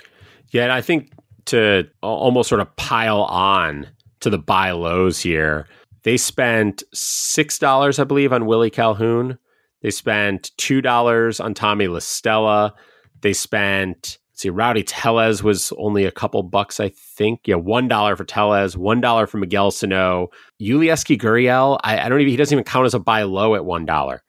[0.50, 1.12] Yeah, and I think
[1.46, 3.88] to almost sort of pile on
[4.20, 5.66] to the buy lows here,
[6.04, 9.38] they spent six dollars, I believe, on Willie Calhoun.
[9.82, 12.74] They spent two dollars on Tommy La Stella.
[13.20, 17.40] They spent see, Rowdy Tellez was only a couple bucks, I think.
[17.46, 20.28] Yeah, one dollar for Tellez, one dollar for Miguel Sano.
[20.60, 23.64] Yulieski Gurriel, I, I don't even he doesn't even count as a buy low at
[23.64, 24.22] one dollar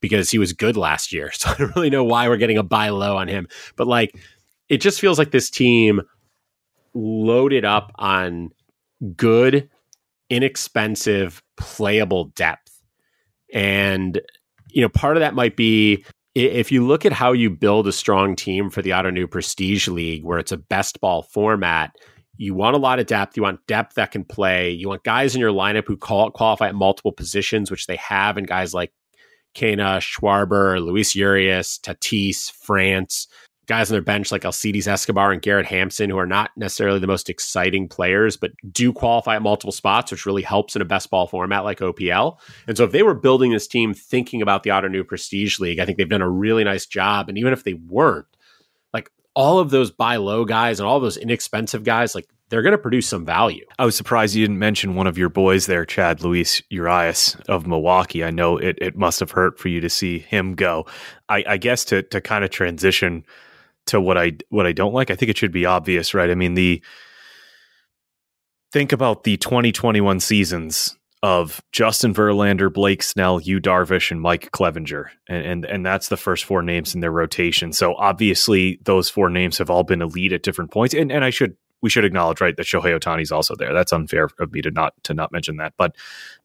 [0.00, 1.30] because he was good last year.
[1.34, 3.48] So I don't really know why we're getting a buy low on him.
[3.76, 4.16] But like
[4.68, 6.02] it just feels like this team
[6.94, 8.50] loaded up on
[9.16, 9.68] good,
[10.30, 12.80] inexpensive, playable depth.
[13.52, 14.20] And
[14.70, 16.04] you know, part of that might be
[16.36, 20.22] if you look at how you build a strong team for the Ottoneu Prestige League,
[20.22, 21.96] where it's a best ball format,
[22.36, 23.36] you want a lot of depth.
[23.36, 24.70] You want depth that can play.
[24.70, 28.36] You want guys in your lineup who call, qualify at multiple positions, which they have,
[28.36, 28.92] and guys like
[29.54, 33.28] Canha, uh, Schwarber, Luis Urias, Tatis, France
[33.66, 37.06] guys on their bench like Alcides Escobar and Garrett Hampson, who are not necessarily the
[37.06, 41.10] most exciting players, but do qualify at multiple spots, which really helps in a best
[41.10, 42.38] ball format like OPL.
[42.66, 45.84] And so if they were building this team thinking about the Ottoneu Prestige League, I
[45.84, 47.28] think they've done a really nice job.
[47.28, 48.26] And even if they weren't,
[48.92, 52.72] like all of those buy low guys and all those inexpensive guys, like they're going
[52.72, 53.66] to produce some value.
[53.78, 57.66] I was surprised you didn't mention one of your boys there, Chad Luis Urias of
[57.66, 58.22] Milwaukee.
[58.22, 60.86] I know it, it must have hurt for you to see him go.
[61.28, 63.24] I, I guess to to kind of transition
[63.86, 65.10] to what I what I don't like.
[65.10, 66.30] I think it should be obvious, right?
[66.30, 66.82] I mean, the
[68.72, 75.06] think about the 2021 seasons of Justin Verlander, Blake Snell, Yu Darvish, and Mike Clevinger,
[75.28, 77.72] and, and and that's the first four names in their rotation.
[77.72, 80.94] So obviously, those four names have all been elite at different points.
[80.94, 83.72] And and I should we should acknowledge right that Shohei Ohtani is also there.
[83.72, 85.96] That's unfair of me to not to not mention that, but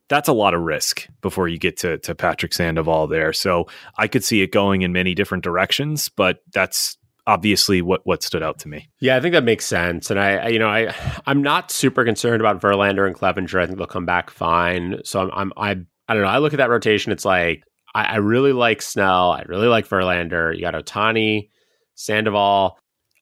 [0.09, 3.33] that's a lot of risk before you get to to Patrick Sandoval there.
[3.33, 3.67] So
[3.97, 6.97] I could see it going in many different directions, but that's
[7.31, 8.89] obviously what what stood out to me.
[8.99, 10.93] Yeah, I think that makes sense, and I, I, you know I
[11.25, 13.61] I'm not super concerned about Verlander and Clevinger.
[13.61, 14.99] I think they'll come back fine.
[15.05, 15.69] So I'm, I'm I
[16.09, 16.29] I don't know.
[16.29, 17.13] I look at that rotation.
[17.13, 17.63] It's like
[17.95, 19.31] I, I really like Snell.
[19.31, 20.53] I really like Verlander.
[20.53, 21.49] You got Ohtani,
[21.95, 22.77] Sandoval.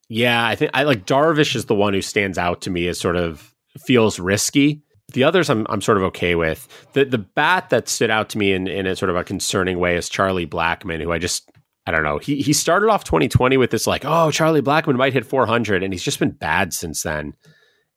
[0.08, 2.98] Yeah, I think I like Darvish is the one who stands out to me as
[2.98, 4.82] sort of feels risky.
[5.12, 6.66] The others I'm I'm sort of okay with.
[6.94, 9.78] The the bat that stood out to me in, in a sort of a concerning
[9.78, 11.48] way is Charlie Blackmon, who I just
[11.90, 12.18] I don't know.
[12.18, 15.92] He he started off 2020 with this like, oh, Charlie Blackmon might hit 400, and
[15.92, 17.34] he's just been bad since then.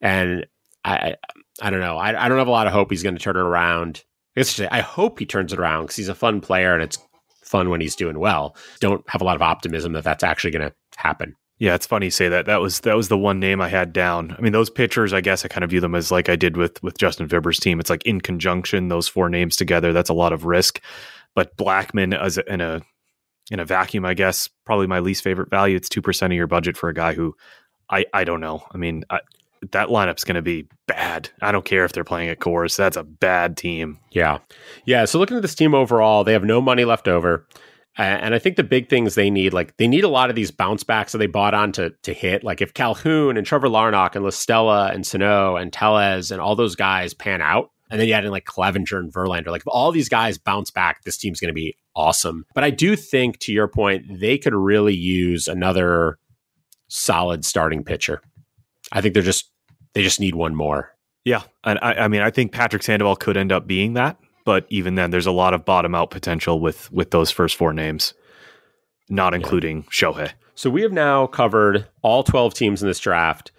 [0.01, 0.47] And
[0.83, 1.15] I
[1.61, 1.97] I, don't know.
[1.97, 4.03] I, I don't have a lot of hope he's going to turn it around.
[4.35, 6.97] I guess I hope he turns it around because he's a fun player and it's
[7.43, 8.55] fun when he's doing well.
[8.79, 11.35] Don't have a lot of optimism that that's actually going to happen.
[11.59, 12.47] Yeah, it's funny you say that.
[12.47, 14.35] That was that was the one name I had down.
[14.35, 16.57] I mean, those pitchers, I guess I kind of view them as like I did
[16.57, 17.79] with with Justin Vibber's team.
[17.79, 19.93] It's like in conjunction, those four names together.
[19.93, 20.81] That's a lot of risk.
[21.35, 22.81] But Blackmon as in a
[23.51, 25.75] in a vacuum, I guess, probably my least favorite value.
[25.75, 27.35] It's 2% of your budget for a guy who
[27.89, 28.63] I I don't know.
[28.71, 29.19] I mean, I,
[29.71, 31.29] that lineup's going to be bad.
[31.41, 32.75] I don't care if they're playing at Coors.
[32.75, 33.99] That's a bad team.
[34.11, 34.39] Yeah.
[34.85, 35.05] Yeah.
[35.05, 37.47] So looking at this team overall, they have no money left over.
[37.95, 40.49] And I think the big things they need, like they need a lot of these
[40.49, 42.43] bounce backs that they bought on to, to hit.
[42.43, 46.55] Like if Calhoun and Trevor Larnach and La Stella and Sano and Tellez and all
[46.55, 49.67] those guys pan out, and then you add in like Clevinger and Verlander, like if
[49.67, 52.45] all these guys bounce back, this team's going to be awesome.
[52.53, 56.17] But I do think, to your point, they could really use another
[56.87, 58.21] solid starting pitcher.
[58.91, 59.49] I think they're just
[59.93, 60.93] they just need one more.
[61.23, 64.65] Yeah, and I, I mean, I think Patrick Sandoval could end up being that but
[64.69, 68.13] even then, there's a lot of bottom out potential with with those first four names,
[69.09, 69.89] not including yeah.
[69.89, 70.31] Shohei.
[70.55, 73.51] So we have now covered all 12 teams in this draft.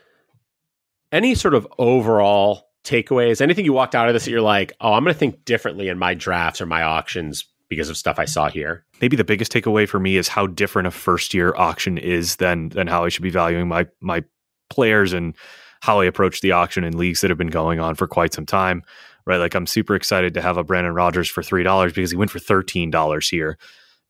[1.11, 3.41] Any sort of overall takeaways?
[3.41, 5.89] Anything you walked out of this that you're like, oh, I'm going to think differently
[5.89, 8.85] in my drafts or my auctions because of stuff I saw here?
[9.01, 12.69] Maybe the biggest takeaway for me is how different a first year auction is than
[12.69, 14.23] than how I should be valuing my my
[14.71, 15.35] players and
[15.81, 18.47] how I approach the auction in leagues that have been going on for quite some
[18.47, 18.83] time
[19.27, 19.39] right?
[19.39, 22.31] Like I'm super excited to have a Brandon Rogers for three dollars because he went
[22.31, 23.59] for thirteen dollars here.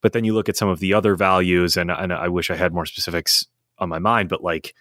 [0.01, 2.57] But then you look at some of the other values, and, and I wish I
[2.57, 3.47] had more specifics
[3.79, 4.75] on my mind, but like,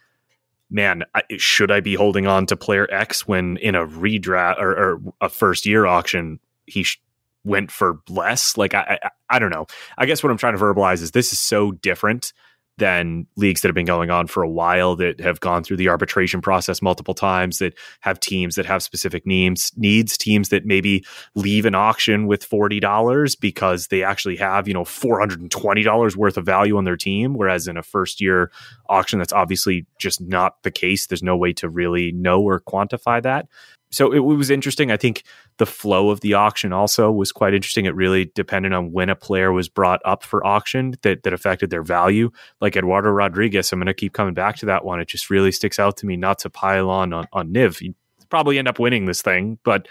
[0.74, 4.72] man, I, should I be holding on to player X when in a redraft or,
[4.72, 7.00] or a first year auction he sh-
[7.46, 8.58] went for less?
[8.58, 9.68] Like, I, I I don't know.
[9.98, 12.34] I guess what I'm trying to verbalize is this is so different
[12.78, 15.90] than leagues that have been going on for a while that have gone through the
[15.90, 21.06] arbitration process multiple times that have teams that have specific needs needs teams that maybe
[21.36, 26.78] leave an auction with $40 because they actually have you know $420 worth of value
[26.78, 28.52] on their team whereas in a first year
[28.90, 31.08] auction that's obviously just not the case.
[31.08, 33.48] There's no way to really know or quantify that
[33.94, 34.91] so it, was interesting.
[34.91, 35.24] I think
[35.58, 37.86] the flow of the auction also was quite interesting.
[37.86, 41.70] It really depended on when a player was brought up for auction that that affected
[41.70, 42.32] their value.
[42.60, 45.00] Like Eduardo Rodriguez, I'm going to keep coming back to that one.
[45.00, 46.18] It just really sticks out to me.
[46.18, 47.94] Not to pile on on, on Niv, you
[48.30, 49.88] probably end up winning this thing, but.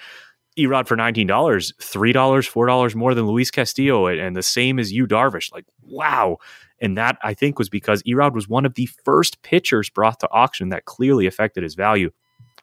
[0.59, 4.79] Erod for nineteen dollars, three dollars, four dollars more than Luis Castillo, and the same
[4.79, 5.51] as Yu Darvish.
[5.51, 6.37] Like, wow!
[6.79, 10.31] And that I think was because Erod was one of the first pitchers brought to
[10.31, 12.11] auction that clearly affected his value.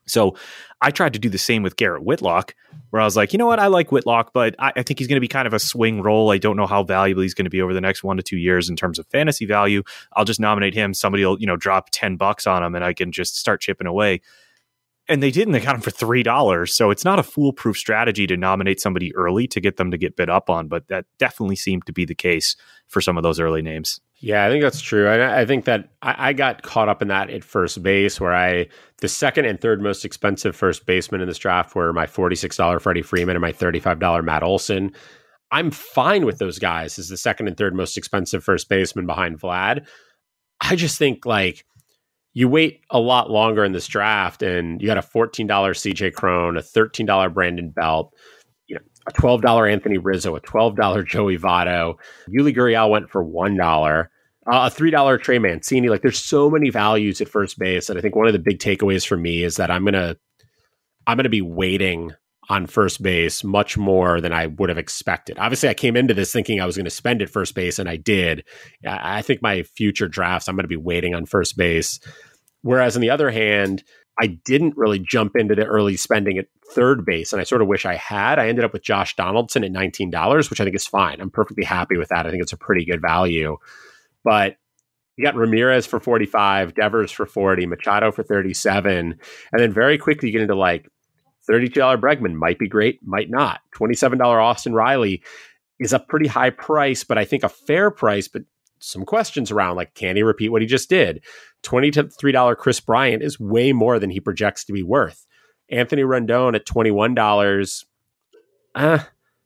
[0.10, 0.36] So
[0.82, 2.56] I tried to do the same with Garrett Whitlock,
[2.90, 5.08] where I was like, you know what, I like Whitlock, but I, I think he's
[5.08, 6.32] going to be kind of a swing role.
[6.32, 8.38] I don't know how valuable he's going to be over the next one to two
[8.38, 9.84] years in terms of fantasy value.
[10.14, 10.94] I'll just nominate him.
[10.94, 13.88] Somebody will, you know, drop 10 bucks on him and I can just start chipping
[13.88, 14.22] away.
[15.08, 16.72] And they did, and they got him for three dollars.
[16.76, 20.16] So it's not a foolproof strategy to nominate somebody early to get them to get
[20.16, 22.56] bid up on, but that definitely seemed to be the case
[22.88, 24.00] for some of those early names.
[24.22, 25.08] Yeah, I think that's true.
[25.08, 28.36] I, I think that I, I, got caught up in that at first base, where
[28.36, 28.68] I
[28.98, 32.58] the second and third most expensive first baseman in this draft were my forty six
[32.58, 34.92] dollar Freddie Freeman and my thirty five dollar Matt Olson.
[35.52, 39.40] I'm fine with those guys as the second and third most expensive first baseman behind
[39.40, 39.88] Vlad.
[40.60, 41.66] I just think like
[42.34, 46.14] you wait a lot longer in this draft, and you got a fourteen dollar CJ
[46.14, 48.14] Cron, a thirteen dollar Brandon Belt,
[49.10, 51.96] a $12 Anthony Rizzo, a $12 Joey Votto.
[52.30, 54.08] Yuli Gurriel went for $1.
[54.52, 55.90] Uh, a $3 Trey Mancini.
[55.90, 58.60] Like there's so many values at first base that I think one of the big
[58.60, 60.18] takeaways for me is that I'm to
[61.08, 62.12] I'm to be waiting
[62.50, 65.38] on first base much more than I would have expected.
[65.40, 67.88] Obviously, I came into this thinking I was going to spend at first base, and
[67.88, 68.44] I did.
[68.88, 72.00] I think my future drafts, I'm going to be waiting on first base.
[72.62, 73.84] Whereas on the other hand,
[74.22, 77.68] I didn't really jump into the early spending at third base, and I sort of
[77.68, 78.38] wish I had.
[78.38, 81.22] I ended up with Josh Donaldson at $19, which I think is fine.
[81.22, 82.26] I'm perfectly happy with that.
[82.26, 83.58] I think it's a pretty good value.
[84.24, 84.58] But
[85.16, 89.20] you got Ramirez for 45, Devers for 40, Machado for 37.
[89.52, 90.90] And then very quickly you get into like
[91.50, 93.62] $32 Bregman might be great, might not.
[93.76, 95.24] $27 Austin Riley
[95.80, 98.44] is a pretty high price, but I think a fair price, but
[98.80, 101.24] some questions around like, can he repeat what he just did?
[101.64, 105.26] $23 Kris Bryant is way more than he projects to be worth.
[105.70, 107.86] Anthony Rendon at $21,
[108.76, 109.00] uh,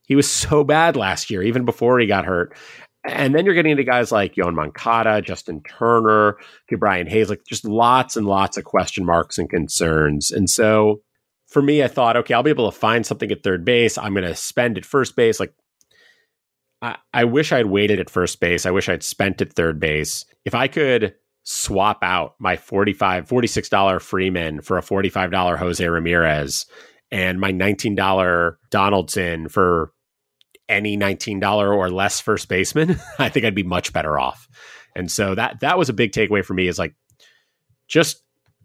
[0.07, 2.55] he was so bad last year, even before he got hurt.
[3.05, 6.37] And then you're getting into guys like Yoan Moncada, Justin Turner,
[6.77, 10.31] Brian Hayes, like just lots and lots of question marks and concerns.
[10.31, 11.01] And so
[11.47, 13.97] for me, I thought, okay, I'll be able to find something at third base.
[13.97, 15.39] I'm going to spend at first base.
[15.39, 15.53] Like,
[16.81, 18.65] I, I wish I'd waited at first base.
[18.65, 20.25] I wish I'd spent at third base.
[20.45, 21.13] If I could
[21.43, 26.65] swap out my 45 $46 Freeman for a $45 Jose Ramirez
[27.11, 29.91] and my $19 Donaldson for
[30.69, 31.43] any $19
[31.75, 34.47] or less first baseman, I think I'd be much better off.
[34.95, 36.95] And so that that was a big takeaway for me is like
[37.87, 38.23] just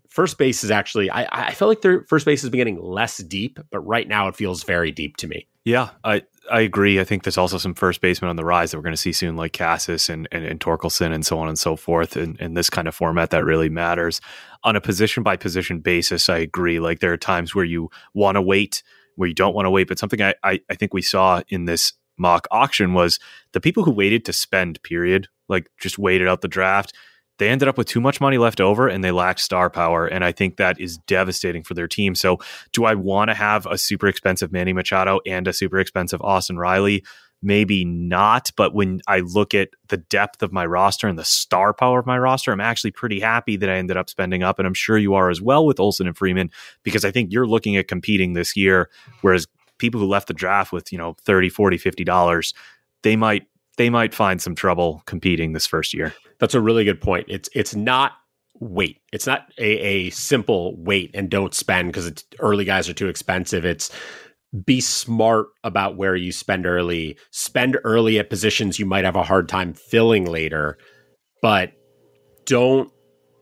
[0.09, 3.18] first base is actually I, I felt like their first base has been getting less
[3.18, 5.47] deep, but right now it feels very deep to me.
[5.69, 6.99] Yeah, I I agree.
[6.99, 9.12] I think there's also some first basemen on the rise that we're going to see
[9.12, 12.16] soon, like Casas and, and, and Torkelson and so on and so forth.
[12.16, 14.23] In, in this kind of format, that really matters.
[14.64, 16.81] On a position by position basis, I agree.
[16.81, 18.83] Like there are times where you want to wait,
[19.16, 19.89] where you don't want to wait.
[19.89, 23.19] But something I, I, I think we saw in this mock auction was
[23.53, 26.95] the people who waited to spend, period, like just waited out the draft
[27.39, 30.07] they ended up with too much money left over and they lacked star power.
[30.07, 32.14] And I think that is devastating for their team.
[32.14, 32.39] So,
[32.72, 36.59] do I want to have a super expensive Manny Machado and a super expensive Austin
[36.59, 37.05] Riley?
[37.41, 38.51] Maybe not.
[38.57, 42.07] But when I look at the depth of my roster and the star power of
[42.07, 44.59] my roster, I'm actually pretty happy that I ended up spending up.
[44.59, 46.51] And I'm sure you are as well with Olson and Freeman,
[46.82, 48.91] because I think you're looking at competing this year.
[49.20, 49.47] Whereas
[49.78, 52.55] people who left the draft with, you know, 30, 40, 50 dollars,
[53.03, 53.47] they might
[53.79, 56.12] they might find some trouble competing this first year.
[56.41, 57.26] That's a really good point.
[57.29, 58.12] It's it's not
[58.61, 59.01] wait.
[59.12, 63.64] It's not a, a simple wait and don't spend because early guys are too expensive.
[63.64, 63.91] It's
[64.64, 67.16] be smart about where you spend early.
[67.31, 70.76] Spend early at positions you might have a hard time filling later,
[71.41, 71.72] but
[72.45, 72.91] don't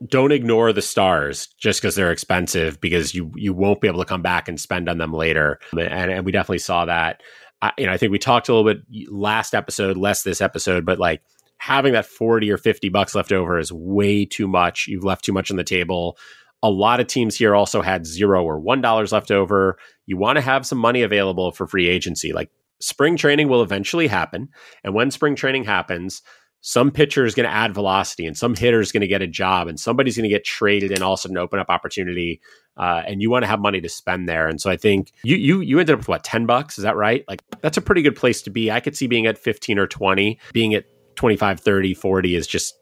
[0.07, 4.05] don't ignore the stars just because they're expensive because you you won't be able to
[4.05, 5.59] come back and spend on them later.
[5.73, 7.23] And, and we definitely saw that.
[7.63, 10.85] I, you know, I think we talked a little bit last episode, less this episode,
[10.85, 11.23] but like
[11.59, 14.87] having that 40 or 50 bucks left over is way too much.
[14.87, 16.19] You've left too much on the table.
[16.63, 19.79] A lot of teams here also had zero or one dollars left over.
[20.07, 22.33] You want to have some money available for free agency.
[22.33, 22.51] Like
[22.81, 24.49] spring training will eventually happen.
[24.85, 26.23] And when spring training happens,
[26.61, 29.27] some pitcher is going to add velocity and some hitter is going to get a
[29.27, 32.41] job and somebody's going to get traded and also open up opportunity
[32.77, 34.49] uh, and you want to have money to spend there.
[34.49, 36.79] And so i think you you you ended up with what 10 bucks?
[36.79, 37.25] Is that right?
[37.29, 38.71] Like that's a pretty good place to be.
[38.71, 40.85] I could see being at 15 or 20 being at
[41.17, 42.75] 25 30 40 is just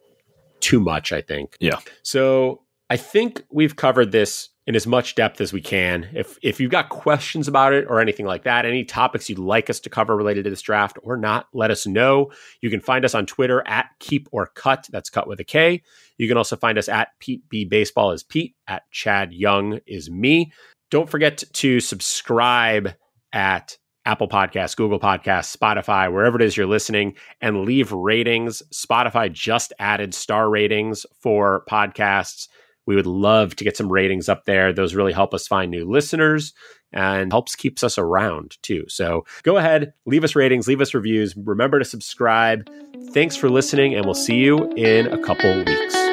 [0.61, 1.57] too much i think.
[1.61, 1.79] Yeah.
[2.03, 6.09] So i think we've covered this in as much depth as we can.
[6.15, 9.69] If if you've got questions about it or anything like that, any topics you'd like
[9.69, 12.33] us to cover related to this draft or not, let us know.
[12.61, 14.89] You can find us on Twitter at Keep or Cut.
[14.91, 15.83] That's cut with a K.
[16.17, 20.11] You can also find us at Pete B Baseball is Pete, at Chad Young is
[20.11, 20.53] me.
[20.91, 22.95] Don't forget to subscribe
[23.33, 28.63] at Apple Podcasts, Google Podcasts, Spotify, wherever it is you're listening, and leave ratings.
[28.73, 32.49] Spotify just added star ratings for podcasts.
[32.87, 34.73] We would love to get some ratings up there.
[34.73, 36.53] Those really help us find new listeners
[36.93, 38.85] and helps keeps us around too.
[38.89, 41.37] So go ahead, leave us ratings, leave us reviews.
[41.37, 42.71] Remember to subscribe.
[43.11, 46.04] Thanks for listening, and we'll see you in a couple weeks.